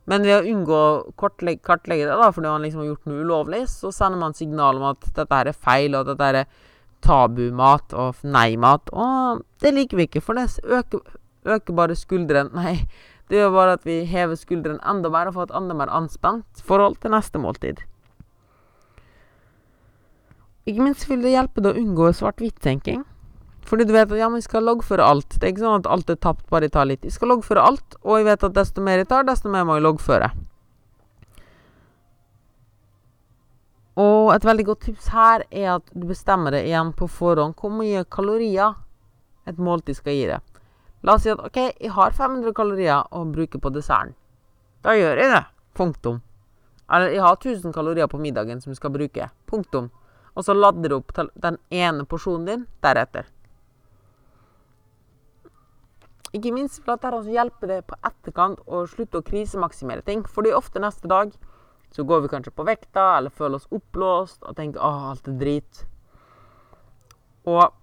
Men 0.10 0.26
ved 0.26 0.34
å 0.40 0.50
unngå 0.52 0.76
å 0.76 1.14
kartlegge, 1.20 1.62
kartlegge 1.64 2.10
det, 2.10 2.18
da, 2.20 2.32
fordi 2.34 2.50
man 2.50 2.66
liksom 2.66 2.82
har 2.82 2.90
gjort 2.90 3.08
noe 3.08 3.22
ulovlig, 3.24 3.62
så 3.72 3.92
sender 3.96 4.20
man 4.20 4.36
signal 4.36 4.82
om 4.82 4.90
at 4.90 5.06
dette 5.16 5.38
her 5.38 5.52
er 5.52 5.56
feil, 5.68 5.96
og 5.96 6.02
at 6.02 6.12
dette 6.12 6.28
her 6.28 6.40
er 6.42 6.68
tabumat 7.06 7.96
og 7.98 8.26
nei-mat. 8.28 8.92
Og 8.92 9.46
det 9.64 9.74
liker 9.78 10.02
vi 10.02 10.10
ikke, 10.10 10.24
for 10.26 10.38
det 10.38 10.50
øker, 10.66 11.06
øker 11.46 11.78
bare 11.78 11.98
skulderen 11.98 12.52
Nei, 12.58 12.82
det 13.32 13.40
gjør 13.40 13.56
bare 13.56 13.78
at 13.78 13.88
vi 13.88 14.02
hever 14.10 14.36
skulderen 14.36 14.82
enda 14.84 15.14
mer 15.14 15.30
og 15.30 15.38
får 15.38 15.50
et 15.50 15.56
enda 15.62 15.78
mer 15.78 15.94
anspent 15.94 16.66
forhold 16.68 17.00
til 17.00 17.16
neste 17.16 17.40
måltid. 17.40 17.86
Ikke 20.70 20.84
minst 20.86 21.08
vil 21.10 21.24
det 21.24 21.34
hjelpe 21.34 21.64
deg 21.64 21.74
å 21.74 21.82
unngå 21.82 22.12
svart-hvitt-tenking. 22.18 23.02
Fordi 23.66 23.86
du 23.88 23.94
vet 23.96 24.12
at 24.12 24.20
ja, 24.20 24.28
men 24.30 24.42
vi 24.42 24.46
skal 24.46 24.66
loggføre 24.68 25.06
alt. 25.06 25.38
Det 25.38 25.48
er 25.48 25.54
ikke 25.54 25.64
sånn 25.64 25.82
at 25.82 25.90
alt 25.90 26.10
er 26.12 26.20
tapt 26.22 26.48
bare 26.52 26.68
jeg 26.68 26.76
tar 26.76 26.88
litt. 26.90 27.06
Vi 27.06 27.14
skal 27.14 27.32
loggføre 27.34 27.64
alt, 27.64 27.98
og 28.02 28.20
jeg 28.20 28.28
vet 28.28 28.46
at 28.48 28.56
desto 28.58 28.84
mer 28.84 29.02
jeg 29.02 29.10
tar, 29.10 29.26
desto 29.28 29.52
mer 29.54 29.66
må 29.68 29.78
jeg 29.78 29.86
loggføre. 29.86 30.32
Og 34.02 34.32
et 34.34 34.46
veldig 34.48 34.66
godt 34.70 34.86
tips 34.88 35.10
her 35.12 35.44
er 35.50 35.76
at 35.76 35.90
du 35.94 36.06
bestemmer 36.10 36.56
deg 36.56 36.70
igjen 36.70 36.94
på 36.98 37.10
forhånd 37.12 37.58
hvor 37.60 37.74
mye 37.76 38.06
kalorier 38.08 38.78
et 39.50 39.60
måltid 39.60 39.98
skal 39.98 40.16
gi 40.16 40.28
deg. 40.30 40.60
La 41.04 41.18
oss 41.18 41.26
si 41.26 41.32
at 41.34 41.42
OK, 41.42 41.58
jeg 41.58 41.92
har 41.96 42.14
500 42.16 42.54
kalorier 42.56 43.08
å 43.12 43.24
bruke 43.28 43.60
på 43.60 43.72
desserten. 43.74 44.14
Da 44.86 44.94
gjør 44.98 45.20
jeg 45.20 45.32
det. 45.34 45.42
Punktum. 45.78 46.22
Eller 46.92 47.14
jeg 47.16 47.24
har 47.24 47.38
1000 47.38 47.74
kalorier 47.74 48.10
på 48.12 48.20
middagen 48.22 48.62
som 48.62 48.72
jeg 48.72 48.80
skal 48.80 48.94
bruke. 48.94 49.28
Punktum. 49.50 49.90
Og 50.36 50.46
så 50.48 50.56
lader 50.56 50.90
du 50.90 50.98
opp 50.98 51.12
den 51.16 51.58
ene 51.70 52.08
porsjonen 52.08 52.48
din 52.48 52.68
deretter. 52.84 53.28
Ikke 56.32 56.54
minst 56.56 56.80
for 56.80 56.96
at 56.96 57.04
dette 57.04 57.34
hjelper 57.34 57.68
deg 57.68 57.88
på 57.90 57.98
etterkant 58.08 58.62
å 58.64 58.86
slutte 58.88 59.20
å 59.20 59.26
krisemaksimere 59.28 60.06
ting. 60.08 60.24
Fordi 60.24 60.54
ofte 60.56 60.80
neste 60.80 61.10
dag 61.12 61.34
så 61.92 62.06
går 62.08 62.24
vi 62.24 62.32
kanskje 62.32 62.54
på 62.56 62.64
vekta 62.64 63.18
eller 63.18 63.34
føler 63.36 63.60
oss 63.60 63.68
oppblåst 63.68 64.46
og 64.48 64.56
tenker 64.56 64.80
'Å, 64.80 65.12
alt 65.12 65.28
er 65.28 65.36
drit. 65.42 65.86
Og 67.46 67.74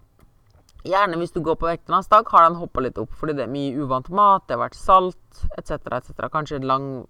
gjerne 0.84 1.18
hvis 1.18 1.34
du 1.34 1.42
går 1.44 1.56
på 1.60 1.68
vekta 1.68 1.92
neste 1.92 2.16
dag, 2.16 2.28
har 2.28 2.48
den 2.48 2.56
hoppa 2.56 2.80
litt 2.80 2.98
opp 2.98 3.12
fordi 3.12 3.36
det 3.36 3.44
er 3.44 3.52
mye 3.52 3.76
uvant 3.76 4.08
mat, 4.08 4.46
det 4.46 4.56
har 4.56 4.64
vært 4.64 4.80
salt 4.80 5.44
etc. 5.58 6.00
etc. 6.00 6.30
Kanskje 6.32 6.56
en 6.56 6.68
lang, 6.72 7.06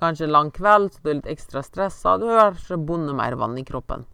kanskje 0.00 0.24
en 0.24 0.32
lang 0.32 0.50
kveld, 0.50 0.92
så 0.92 1.02
du 1.02 1.10
er 1.10 1.14
litt 1.20 1.30
ekstra 1.30 1.62
stressa. 1.62 2.18
Du 2.18 2.26
har 2.26 2.50
kanskje 2.50 2.84
bonde 2.84 3.14
mer 3.14 3.36
vann 3.36 3.58
i 3.58 3.64
kroppen. 3.64 4.04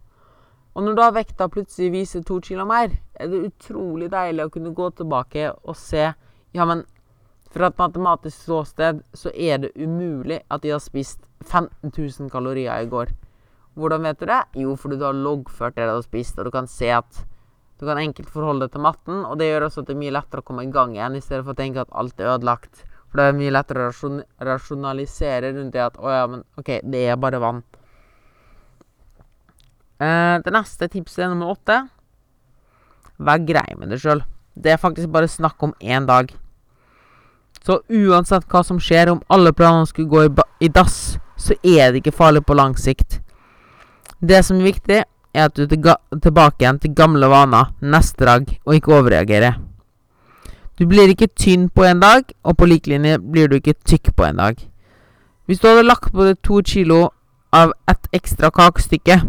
Og 0.73 0.85
når 0.85 0.97
da 0.97 1.09
vekta 1.13 1.47
plutselig 1.53 1.91
viser 1.93 2.23
to 2.25 2.39
kilo 2.41 2.65
mer, 2.65 2.95
er 3.13 3.29
det 3.29 3.43
utrolig 3.51 4.09
deilig 4.13 4.47
å 4.47 4.53
kunne 4.53 4.73
gå 4.73 4.89
tilbake 4.97 5.51
og 5.53 5.77
se 5.77 6.07
ja, 6.53 6.65
men 6.65 6.83
fra 7.53 7.69
et 7.69 7.77
matematisk 7.77 8.47
ståsted 8.47 9.03
så 9.13 9.29
er 9.33 9.59
det 9.61 9.75
umulig 9.77 10.39
at 10.49 10.63
de 10.63 10.71
har 10.73 10.81
spist 10.81 11.21
15 11.45 11.91
000 11.91 12.31
kalorier 12.33 12.81
i 12.81 12.89
går. 12.89 13.11
Hvordan 13.77 14.05
vet 14.05 14.19
du 14.21 14.25
det? 14.29 14.41
Jo, 14.61 14.73
fordi 14.77 14.97
du 14.97 15.05
har 15.05 15.17
loggført 15.17 15.77
det 15.77 15.85
du 15.85 15.93
har 15.95 16.05
spist, 16.05 16.37
og 16.39 16.49
du 16.49 16.53
kan 16.53 16.69
se 16.69 16.89
at 16.93 17.21
du 17.81 17.85
kan 17.85 18.01
enkelt 18.01 18.29
forholde 18.29 18.67
deg 18.67 18.73
til 18.73 18.85
matten, 18.85 19.21
og 19.25 19.37
det 19.37 19.49
gjør 19.49 19.67
også 19.67 19.83
at 19.83 19.89
det 19.89 19.95
er 19.95 20.01
mye 20.01 20.15
lettere 20.15 20.41
å 20.41 20.47
komme 20.47 20.65
i 20.65 20.73
gang 20.73 20.93
igjen, 20.95 21.17
i 21.17 21.21
stedet 21.25 21.43
for 21.43 21.53
å 21.53 21.61
tenke 21.61 21.81
at 21.81 21.93
alt 22.01 22.21
er 22.21 22.33
ødelagt. 22.35 22.83
For 23.09 23.21
det 23.21 23.25
er 23.29 23.37
mye 23.37 23.53
lettere 23.53 23.89
å 23.89 24.11
rasjonalisere 24.49 25.53
rundt 25.57 25.73
det 25.75 25.85
at 25.85 25.97
å 26.01 26.13
ja, 26.13 26.25
men 26.29 26.45
OK, 26.57 26.69
det 26.89 27.01
er 27.05 27.21
bare 27.21 27.41
vann. 27.41 27.61
Eh, 30.01 30.37
det 30.43 30.53
neste 30.53 30.89
tipset 30.89 31.25
er 31.25 31.33
nummer 31.33 31.53
åtte. 31.53 31.83
Vær 33.19 33.43
grei 33.45 33.67
med 33.77 33.93
deg 33.93 34.01
sjøl. 34.01 34.23
Det 34.53 34.73
er 34.73 34.81
faktisk 34.81 35.11
bare 35.13 35.29
snakk 35.29 35.61
om 35.63 35.73
én 35.81 36.07
dag. 36.09 36.31
Så 37.63 37.79
uansett 37.87 38.47
hva 38.51 38.63
som 38.65 38.79
skjer, 38.81 39.11
om 39.13 39.21
alle 39.31 39.53
planene 39.55 39.87
skulle 39.87 40.11
gå 40.11 40.25
i, 40.27 40.31
i 40.65 40.69
dass, 40.69 41.17
så 41.39 41.55
er 41.63 41.91
det 41.91 42.01
ikke 42.01 42.15
farlig 42.17 42.43
på 42.45 42.57
lang 42.57 42.75
sikt. 42.79 43.21
Det 44.19 44.41
som 44.45 44.59
er 44.59 44.71
viktig, 44.71 45.03
er 45.33 45.47
at 45.47 45.55
du 45.55 45.63
er 45.63 45.97
tilbake 46.21 46.61
igjen 46.61 46.79
til 46.79 46.93
gamle 46.95 47.29
vaner 47.31 47.71
neste 47.81 48.25
dag, 48.27 48.49
og 48.65 48.75
ikke 48.75 48.97
overreagerer. 48.99 49.57
Du 50.77 50.85
blir 50.89 51.09
ikke 51.09 51.31
tynn 51.37 51.69
på 51.69 51.85
en 51.85 52.01
dag, 52.01 52.27
og 52.43 52.57
på 52.57 52.67
lik 52.67 52.87
linje 52.87 53.19
blir 53.21 53.47
du 53.47 53.57
ikke 53.59 53.77
tykk 53.85 54.13
på 54.17 54.25
en 54.27 54.41
dag. 54.41 54.59
Hvis 55.45 55.59
du 55.59 55.67
hadde 55.67 55.85
lagt 55.87 56.11
på 56.13 56.25
deg 56.27 56.39
to 56.43 56.61
kilo 56.65 56.99
av 57.53 57.73
et 57.89 58.07
ekstra 58.15 58.49
kakestykke, 58.51 59.19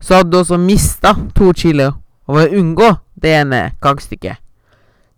så 0.00 0.20
hadde 0.20 0.32
du 0.32 0.38
også 0.40 0.58
mista 0.60 1.14
to 1.36 1.52
kilo 1.56 1.92
og 2.26 2.36
ved 2.36 2.50
å 2.50 2.60
unngå 2.60 2.90
det 3.20 3.32
ene 3.42 3.62
kakestykket. 3.82 4.40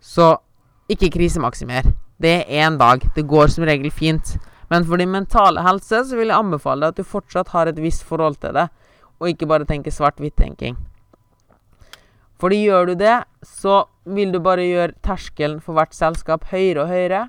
Så 0.03 0.35
ikke 0.91 1.13
krisemaksimer. 1.15 1.87
Det 2.23 2.33
er 2.43 2.67
én 2.67 2.79
dag. 2.79 3.03
Det 3.15 3.27
går 3.27 3.51
som 3.53 3.65
regel 3.67 3.91
fint. 3.91 4.37
Men 4.71 4.87
for 4.89 4.97
din 4.97 5.13
mentale 5.13 5.63
helse 5.63 6.05
så 6.09 6.17
vil 6.17 6.31
jeg 6.33 6.39
anbefale 6.39 6.87
deg 6.87 6.95
at 6.95 7.03
du 7.03 7.09
fortsatt 7.09 7.53
har 7.53 7.69
et 7.69 7.81
visst 7.83 8.07
forhold 8.09 8.39
til 8.41 8.55
det, 8.57 8.71
og 9.21 9.29
ikke 9.29 9.49
bare 9.51 9.69
tenker 9.69 9.93
svart-hvitt-tenking. 9.93 10.79
Fordi 12.41 12.63
gjør 12.65 12.89
du 12.91 12.95
det, 12.99 13.19
så 13.45 13.85
vil 14.09 14.33
du 14.33 14.41
bare 14.43 14.65
gjøre 14.65 14.97
terskelen 15.05 15.61
for 15.63 15.77
hvert 15.77 15.95
selskap 15.95 16.49
høyere 16.51 16.87
og 16.87 16.91
høyere. 16.91 17.21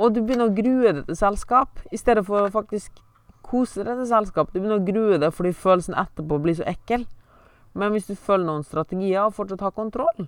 Og 0.00 0.14
du 0.14 0.22
begynner 0.22 0.48
å 0.48 0.56
grue 0.56 0.94
deg 0.96 1.04
til 1.06 1.18
selskap, 1.20 1.78
i 1.92 2.00
stedet 2.00 2.24
for 2.26 2.46
å 2.46 2.54
faktisk 2.54 2.90
kose 3.50 3.84
deg 3.84 3.98
til 3.98 4.08
selskap. 4.10 4.52
Du 4.52 4.60
begynner 4.60 4.78
å 4.78 4.86
grue 4.86 5.18
deg 5.22 5.34
fordi 5.34 5.52
følelsen 5.56 5.98
etterpå 5.98 6.38
blir 6.42 6.58
så 6.58 6.68
ekkel. 6.70 7.06
Men 7.78 7.94
hvis 7.94 8.08
du 8.10 8.16
følger 8.18 8.48
noen 8.48 8.66
strategier 8.66 9.26
og 9.26 9.36
fortsatt 9.36 9.62
har 9.62 9.74
kontroll, 9.74 10.26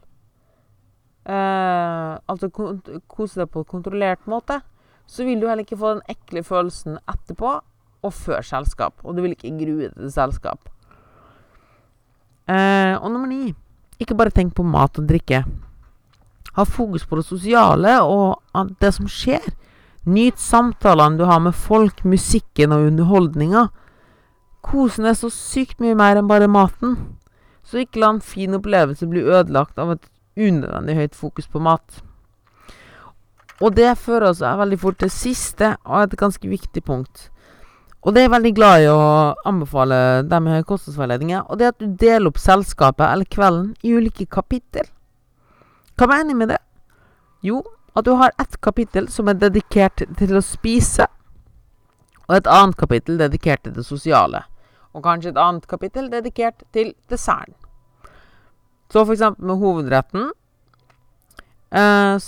eh, 1.27 2.13
altså 2.31 2.51
kose 2.53 3.43
deg 3.43 3.51
på 3.51 3.63
en 3.63 3.73
kontrollert 3.73 4.29
måte, 4.31 4.61
så 5.07 5.27
vil 5.27 5.41
du 5.41 5.49
heller 5.49 5.67
ikke 5.67 5.81
få 5.81 5.97
den 5.97 6.05
ekle 6.13 6.45
følelsen 6.47 7.01
etterpå 7.11 7.57
og 8.03 8.15
før 8.15 8.47
selskap. 8.47 9.03
Og 9.03 9.17
du 9.17 9.25
vil 9.25 9.35
ikke 9.35 9.55
grue 9.59 9.89
deg 9.89 9.99
til 9.99 10.15
selskap. 10.15 10.71
Eh, 12.51 12.95
og 12.99 13.11
nummer 13.11 13.31
ni 13.31 13.53
ikke 14.03 14.17
bare 14.19 14.35
tenk 14.35 14.55
på 14.57 14.67
mat 14.67 14.99
og 14.99 15.07
drikke. 15.09 15.45
Ha 16.53 16.65
fokus 16.69 17.05
på 17.07 17.19
det 17.19 17.27
sosiale 17.27 17.99
og 18.03 18.73
det 18.83 18.91
som 18.95 19.07
skjer. 19.09 19.45
Nyt 20.05 20.39
samtalene 20.39 21.19
du 21.19 21.25
har 21.25 21.41
med 21.41 21.55
folk, 21.55 22.05
musikken 22.05 22.73
og 22.75 22.89
underholdninga. 22.89 23.69
Kosen 24.63 25.07
er 25.07 25.15
så 25.19 25.31
sykt 25.31 25.83
mye 25.83 25.95
mer 25.99 26.19
enn 26.19 26.31
bare 26.31 26.51
maten. 26.51 26.97
Så 27.63 27.83
ikke 27.83 28.03
la 28.03 28.15
en 28.17 28.23
fin 28.25 28.55
opplevelse 28.59 29.07
bli 29.11 29.23
ødelagt 29.23 29.79
av 29.79 29.95
et 29.95 30.09
unødvendig 30.35 30.97
høyt 30.99 31.15
fokus 31.19 31.47
på 31.47 31.63
mat. 31.63 32.03
Og 33.63 33.77
det 33.77 33.93
fører 34.01 34.33
oss 34.33 34.43
veldig 34.43 34.79
fort 34.83 34.99
til 34.99 35.13
siste 35.13 35.77
og 35.85 36.03
et 36.03 36.19
ganske 36.19 36.49
viktig 36.51 36.83
punkt. 36.83 37.29
Og 38.03 38.11
det 38.11 38.23
er 38.23 38.27
jeg 38.27 38.33
veldig 38.33 38.53
glad 38.57 38.83
i 38.83 38.89
å 38.91 39.03
anbefale 39.47 39.97
dem 40.27 40.49
med 40.49 40.67
kostnadsveiledninger. 40.67 41.45
Og 41.47 41.59
det 41.59 41.69
er 41.69 41.75
at 41.77 41.79
du 41.79 41.95
deler 42.01 42.33
opp 42.33 42.41
selskapet 42.43 43.07
eller 43.07 43.29
kvelden 43.31 43.69
i 43.87 43.95
ulike 43.95 44.27
kapittel. 44.27 44.89
Hva 45.95 46.09
mener 46.11 46.35
jeg 46.35 46.41
med 46.41 46.51
det? 46.51 46.59
Jo, 47.47 47.63
at 47.97 48.05
du 48.05 48.13
har 48.17 48.33
ett 48.41 48.61
kapittel 48.61 49.09
som 49.09 49.29
er 49.29 49.35
dedikert 49.35 50.05
til 50.19 50.37
å 50.37 50.45
spise, 50.45 51.07
og 52.29 52.37
et 52.37 52.49
annet 52.49 52.77
kapittel 52.81 53.19
dedikert 53.21 53.65
til 53.65 53.75
det 53.77 53.85
sosiale. 53.85 54.45
Og 54.93 55.05
kanskje 55.05 55.33
et 55.33 55.41
annet 55.41 55.67
kapittel 55.69 56.09
dedikert 56.13 56.65
til 56.73 56.95
desserten. 57.11 57.55
Så 58.93 59.05
eksempel 59.11 59.47
med 59.47 59.57
hovedretten, 59.57 60.33
eh, 61.73 62.19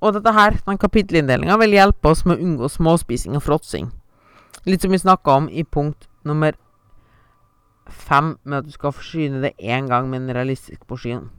Og 0.00 0.12
dette 0.12 0.32
her, 0.32 0.50
den 0.66 0.78
kapittelinndelinga, 0.78 1.56
vil 1.56 1.70
hjelpe 1.72 2.10
oss 2.10 2.24
med 2.26 2.36
å 2.36 2.42
unngå 2.44 2.68
småspising 2.68 3.34
og 3.36 3.42
fråtsing. 3.42 3.90
Litt 4.66 4.82
som 4.82 4.90
vi 4.90 4.98
snakka 4.98 5.30
om 5.30 5.48
i 5.48 5.64
punkt 5.64 6.08
nummer 6.22 6.52
fem, 7.88 8.36
med 8.44 8.58
at 8.58 8.64
du 8.64 8.70
skal 8.70 8.92
forsyne 8.92 9.40
det 9.40 9.54
én 9.58 9.88
gang 9.88 10.10
med 10.10 10.20
en 10.20 10.34
realistisk 10.36 10.86
porsjon. 10.86 11.30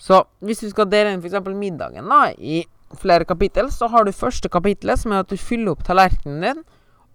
Så 0.00 0.22
hvis 0.40 0.62
du 0.64 0.70
skal 0.72 0.88
dele 0.88 1.12
inn 1.12 1.20
f.eks. 1.20 1.40
middagen 1.52 2.08
da, 2.08 2.30
i 2.32 2.62
flere 3.00 3.26
kapittel, 3.28 3.68
så 3.72 3.88
har 3.92 4.04
du 4.04 4.12
første 4.16 4.48
kapittelet, 4.48 4.98
som 4.98 5.12
er 5.12 5.24
at 5.24 5.30
du 5.30 5.36
fyller 5.36 5.74
opp 5.74 5.84
tallerkenen 5.86 6.46
din, 6.46 6.62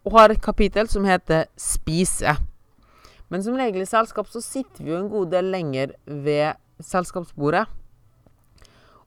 og 0.05 0.19
har 0.19 0.31
et 0.31 0.41
kapittel 0.41 0.87
som 0.87 1.05
heter 1.05 1.47
'spise'. 1.57 2.37
Men 3.29 3.43
som 3.43 3.55
regel 3.57 3.81
i 3.81 3.89
selskap 3.89 4.27
så 4.29 4.41
sitter 4.41 4.83
vi 4.83 4.91
jo 4.91 4.99
en 4.99 5.09
god 5.09 5.31
del 5.31 5.49
lenger 5.49 5.95
ved 6.05 6.53
selskapsbordet. 6.79 7.65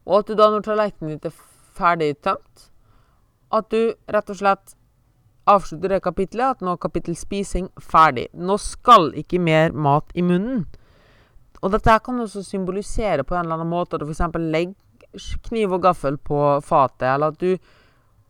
Og 0.06 0.18
at 0.18 0.26
du 0.26 0.34
da, 0.34 0.50
når 0.50 0.66
tallerkenen 0.66 1.14
din 1.14 1.30
er 1.30 1.36
ferdig 1.78 2.16
tømt, 2.20 2.70
at 3.52 3.70
du 3.70 3.94
rett 4.08 4.30
og 4.30 4.36
slett 4.36 4.74
avslutter 5.46 5.88
det 5.88 6.02
kapitlet, 6.02 6.56
at 6.56 6.60
nå 6.60 6.74
er 6.74 6.82
kapittel 6.82 7.16
spising 7.16 7.70
ferdig. 7.80 8.26
Nå 8.34 8.58
skal 8.60 9.12
ikke 9.14 9.38
mer 9.38 9.72
mat 9.72 10.10
i 10.14 10.22
munnen. 10.22 10.66
Og 11.62 11.72
dette 11.74 11.98
kan 12.04 12.18
du 12.18 12.24
også 12.24 12.44
symbolisere 12.46 13.24
på 13.26 13.34
en 13.34 13.46
eller 13.46 13.58
annen 13.58 13.72
måte. 13.72 13.96
At 13.96 14.04
du 14.04 14.12
f.eks. 14.12 14.38
legger 14.38 14.74
kniv 15.48 15.74
og 15.74 15.82
gaffel 15.82 16.18
på 16.20 16.38
fatet, 16.64 17.08
eller 17.08 17.32
at 17.32 17.40
du, 17.40 17.56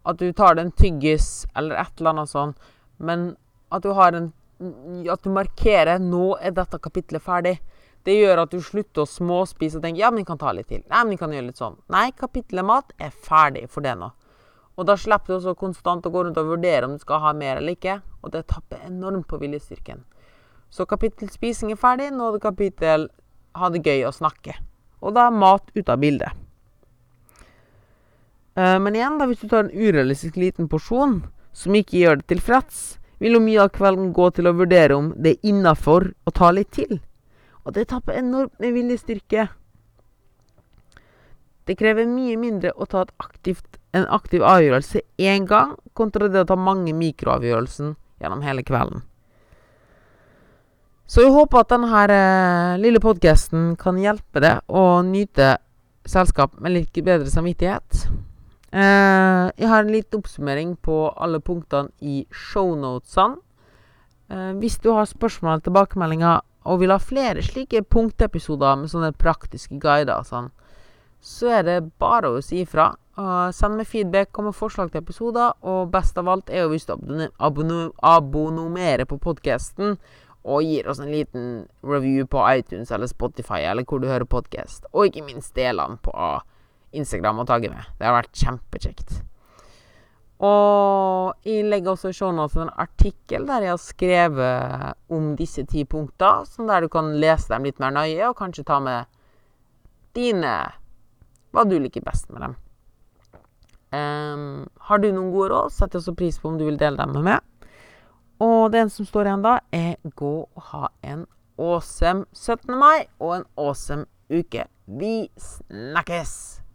at 0.09 0.21
du 0.21 0.31
tar 0.33 0.57
deg 0.57 0.67
en 0.67 0.77
tyggis 0.79 1.47
eller 1.59 1.81
et 1.83 2.01
eller 2.01 2.15
annet 2.15 2.33
sånt. 2.33 2.69
Men 2.99 3.31
at 3.71 3.83
du 3.83 3.93
en 3.93 4.33
At 4.59 5.23
du 5.23 5.31
markerer 5.31 6.01
'nå 6.03 6.37
er 6.43 6.51
dette 6.51 6.79
kapitlet 6.83 7.23
ferdig'. 7.23 7.61
Det 8.03 8.15
gjør 8.15 8.43
at 8.43 8.51
du 8.51 8.61
slutter 8.61 9.03
å 9.03 9.07
småspise 9.07 9.77
og 9.77 9.83
tenke 9.83 10.01
'ja, 10.01 10.11
men 10.11 10.25
vi 10.25 10.25
kan 10.25 10.39
ta 10.39 10.51
litt 10.53 10.67
til'. 10.67 10.83
Nei, 10.91 11.05
men 11.05 11.11
vi 11.11 11.17
kan 11.17 11.31
gjøre 11.31 11.47
litt 11.47 11.61
sånn. 11.63 11.77
Nei, 11.89 12.11
kapitlet 12.11 12.65
mat 12.65 12.93
er 12.99 13.11
ferdig 13.11 13.69
for 13.71 13.83
det 13.83 13.95
nå. 13.95 14.11
Og 14.77 14.87
da 14.87 14.97
slipper 14.97 15.27
du 15.27 15.35
også 15.37 15.55
konstant 15.59 16.07
å 16.07 16.11
gå 16.11 16.25
rundt 16.25 16.39
og 16.39 16.47
vurdere 16.47 16.87
om 16.87 16.93
du 16.93 16.99
skal 16.99 17.21
ha 17.21 17.33
mer 17.33 17.59
eller 17.59 17.75
ikke. 17.77 18.03
Og 18.23 18.33
det 18.33 18.47
tapper 18.47 18.79
enormt 18.87 19.29
på 19.29 19.39
viljestyrken. 19.39 20.05
Så 20.71 20.87
kapittel 20.87 21.31
spising 21.33 21.73
er 21.73 21.81
ferdig. 21.81 22.11
Nå 22.13 22.29
er 22.29 22.37
det 22.37 22.45
kapittel 22.45 23.09
ha 23.59 23.71
det 23.73 23.83
gøy 23.85 24.05
og 24.09 24.17
snakke. 24.17 24.57
Og 25.03 25.15
da 25.17 25.29
er 25.29 25.41
mat 25.41 25.71
ute 25.75 25.93
av 25.93 26.03
bildet. 26.03 26.35
Uh, 28.59 28.77
men 28.83 28.97
igjen, 28.99 29.19
da, 29.21 29.29
hvis 29.31 29.43
du 29.45 29.51
tar 29.51 29.67
en 29.67 29.75
urealistisk 29.75 30.39
liten 30.41 30.67
porsjon 30.71 31.21
som 31.55 31.77
ikke 31.79 32.01
gjør 32.01 32.19
det 32.21 32.29
tilfreds, 32.33 32.99
vil 33.23 33.37
jo 33.39 33.43
mye 33.43 33.63
av 33.63 33.71
kvelden 33.75 34.11
gå 34.15 34.29
til 34.35 34.51
å 34.51 34.55
vurdere 34.59 34.97
om 34.99 35.13
det 35.15 35.37
er 35.37 35.53
innafor 35.53 36.11
å 36.27 36.35
ta 36.35 36.51
litt 36.55 36.73
til. 36.75 36.99
Og 37.67 37.75
det 37.77 37.89
tapper 37.91 38.19
enormt 38.19 38.59
med 38.63 38.75
viljestyrke. 38.75 39.49
Det 41.69 41.77
krever 41.79 42.09
mye 42.09 42.39
mindre 42.41 42.73
å 42.75 42.87
ta 42.89 43.05
aktivt, 43.21 43.77
en 43.93 44.07
aktiv 44.15 44.43
avgjørelse 44.47 45.03
én 45.21 45.47
gang, 45.47 45.75
kontra 45.99 46.31
det 46.31 46.47
å 46.47 46.49
ta 46.49 46.57
mange 46.57 46.95
mikroavgjørelser 46.97 47.95
gjennom 48.23 48.43
hele 48.47 48.65
kvelden. 48.67 49.05
Så 51.09 51.25
jeg 51.25 51.33
håper 51.33 51.63
at 51.63 51.71
denne 51.73 52.01
eh, 52.13 52.79
lille 52.83 53.01
podkasten 53.01 53.71
kan 53.81 53.97
hjelpe 53.97 54.43
deg 54.45 54.61
å 54.69 55.01
nyte 55.01 55.55
selskap 56.09 56.59
med 56.61 56.75
litt 56.75 57.01
bedre 57.01 57.31
samvittighet. 57.33 58.03
Eh, 58.69 59.45
jeg 59.57 59.71
har 59.73 59.87
en 59.87 59.93
liten 59.95 60.21
oppsummering 60.21 60.75
på 60.85 61.07
alle 61.17 61.41
punktene 61.41 61.89
i 62.05 62.27
shownotesene. 62.29 63.41
Eh, 64.29 64.53
hvis 64.61 64.77
du 64.85 64.91
har 64.93 65.09
spørsmål 65.09 65.55
eller 65.55 65.65
tilbakemeldinger 65.71 66.45
og 66.69 66.83
vil 66.85 66.93
ha 66.93 67.01
flere 67.01 67.41
slike 67.41 67.87
punktepisoder 67.89 68.77
med 68.77 68.93
sånne 68.93 69.15
praktiske 69.17 69.81
guider, 69.81 70.21
sånn, 70.29 70.53
så 71.25 71.49
er 71.57 71.65
det 71.65 71.81
bare 71.97 72.35
å 72.37 72.45
si 72.45 72.61
ifra. 72.67 72.93
Uh, 73.19 73.49
send 73.51 73.75
meg 73.75 73.89
feedback, 73.91 74.29
kom 74.31 74.47
med 74.47 74.55
forslag 74.55 74.93
til 74.93 75.01
episoder, 75.01 75.57
og 75.67 75.89
best 75.91 76.21
av 76.21 76.29
alt 76.31 76.53
er 76.53 76.63
jo 76.63 76.69
hvis 76.71 76.87
du 76.87 76.93
abonnerer 77.43 79.09
på 79.09 79.19
podkasten 79.19 79.97
og 80.45 80.63
gir 80.63 80.87
oss 80.89 81.01
en 81.03 81.11
liten 81.13 81.49
review 81.83 82.27
på 82.31 82.43
iTunes 82.55 82.93
eller 82.95 83.11
Spotify 83.11 83.65
eller 83.69 83.87
hvor 83.89 84.01
du 84.01 84.09
hører 84.09 84.29
podkast. 84.29 84.87
Og 84.93 85.09
ikke 85.09 85.27
minst 85.27 85.55
deler 85.57 85.91
den 85.91 85.99
på 86.03 86.13
Instagram 86.97 87.43
og 87.43 87.51
tagge 87.51 87.73
med. 87.73 87.89
Det 87.99 88.07
har 88.07 88.17
vært 88.17 88.39
kjempekjekt. 88.39 89.19
Og 90.39 91.35
jeg 91.43 91.67
legger 91.67 91.97
også 91.97 92.13
i 92.13 92.17
shownotes 92.17 92.61
en 92.63 92.71
artikkel 92.79 93.47
der 93.49 93.67
jeg 93.67 93.75
har 93.75 93.83
skrevet 93.83 94.99
om 95.11 95.33
disse 95.39 95.65
ti 95.67 95.83
punktene, 95.83 96.47
sånn 96.47 96.71
der 96.71 96.87
du 96.87 96.93
kan 96.93 97.11
lese 97.19 97.51
dem 97.51 97.67
litt 97.67 97.83
mer 97.83 97.97
nøye, 97.97 98.31
og 98.31 98.39
kanskje 98.39 98.67
ta 98.69 98.79
med 98.79 99.11
dine 100.15 100.55
hva 101.53 101.65
du 101.67 101.75
liker 101.81 102.05
best 102.07 102.31
med 102.31 102.45
dem. 102.45 102.57
Um, 103.89 104.67
har 104.85 105.01
du 105.01 105.09
noen 105.11 105.33
gode 105.33 105.51
råd, 105.51 105.75
setter 105.75 105.99
jeg 105.99 106.05
også 106.05 106.19
pris 106.19 106.39
på 106.39 106.53
om 106.53 106.59
du 106.61 106.67
vil 106.69 106.79
dele 106.79 107.01
dem 107.01 107.17
med 107.17 107.27
meg. 107.33 107.45
Og 108.39 108.71
det 108.73 108.85
som 108.95 109.07
står 109.07 109.27
igjen 109.27 109.43
da, 109.43 109.57
er 109.75 109.97
gå 110.17 110.35
og 110.47 110.69
ha 110.71 110.87
en 111.03 111.27
awesome 111.59 112.27
17. 112.33 112.71
mai 112.79 113.09
og 113.19 113.41
en 113.41 113.49
awesome 113.59 114.07
uke. 114.31 114.69
Vi 114.87 115.29
snakkes! 115.35 116.68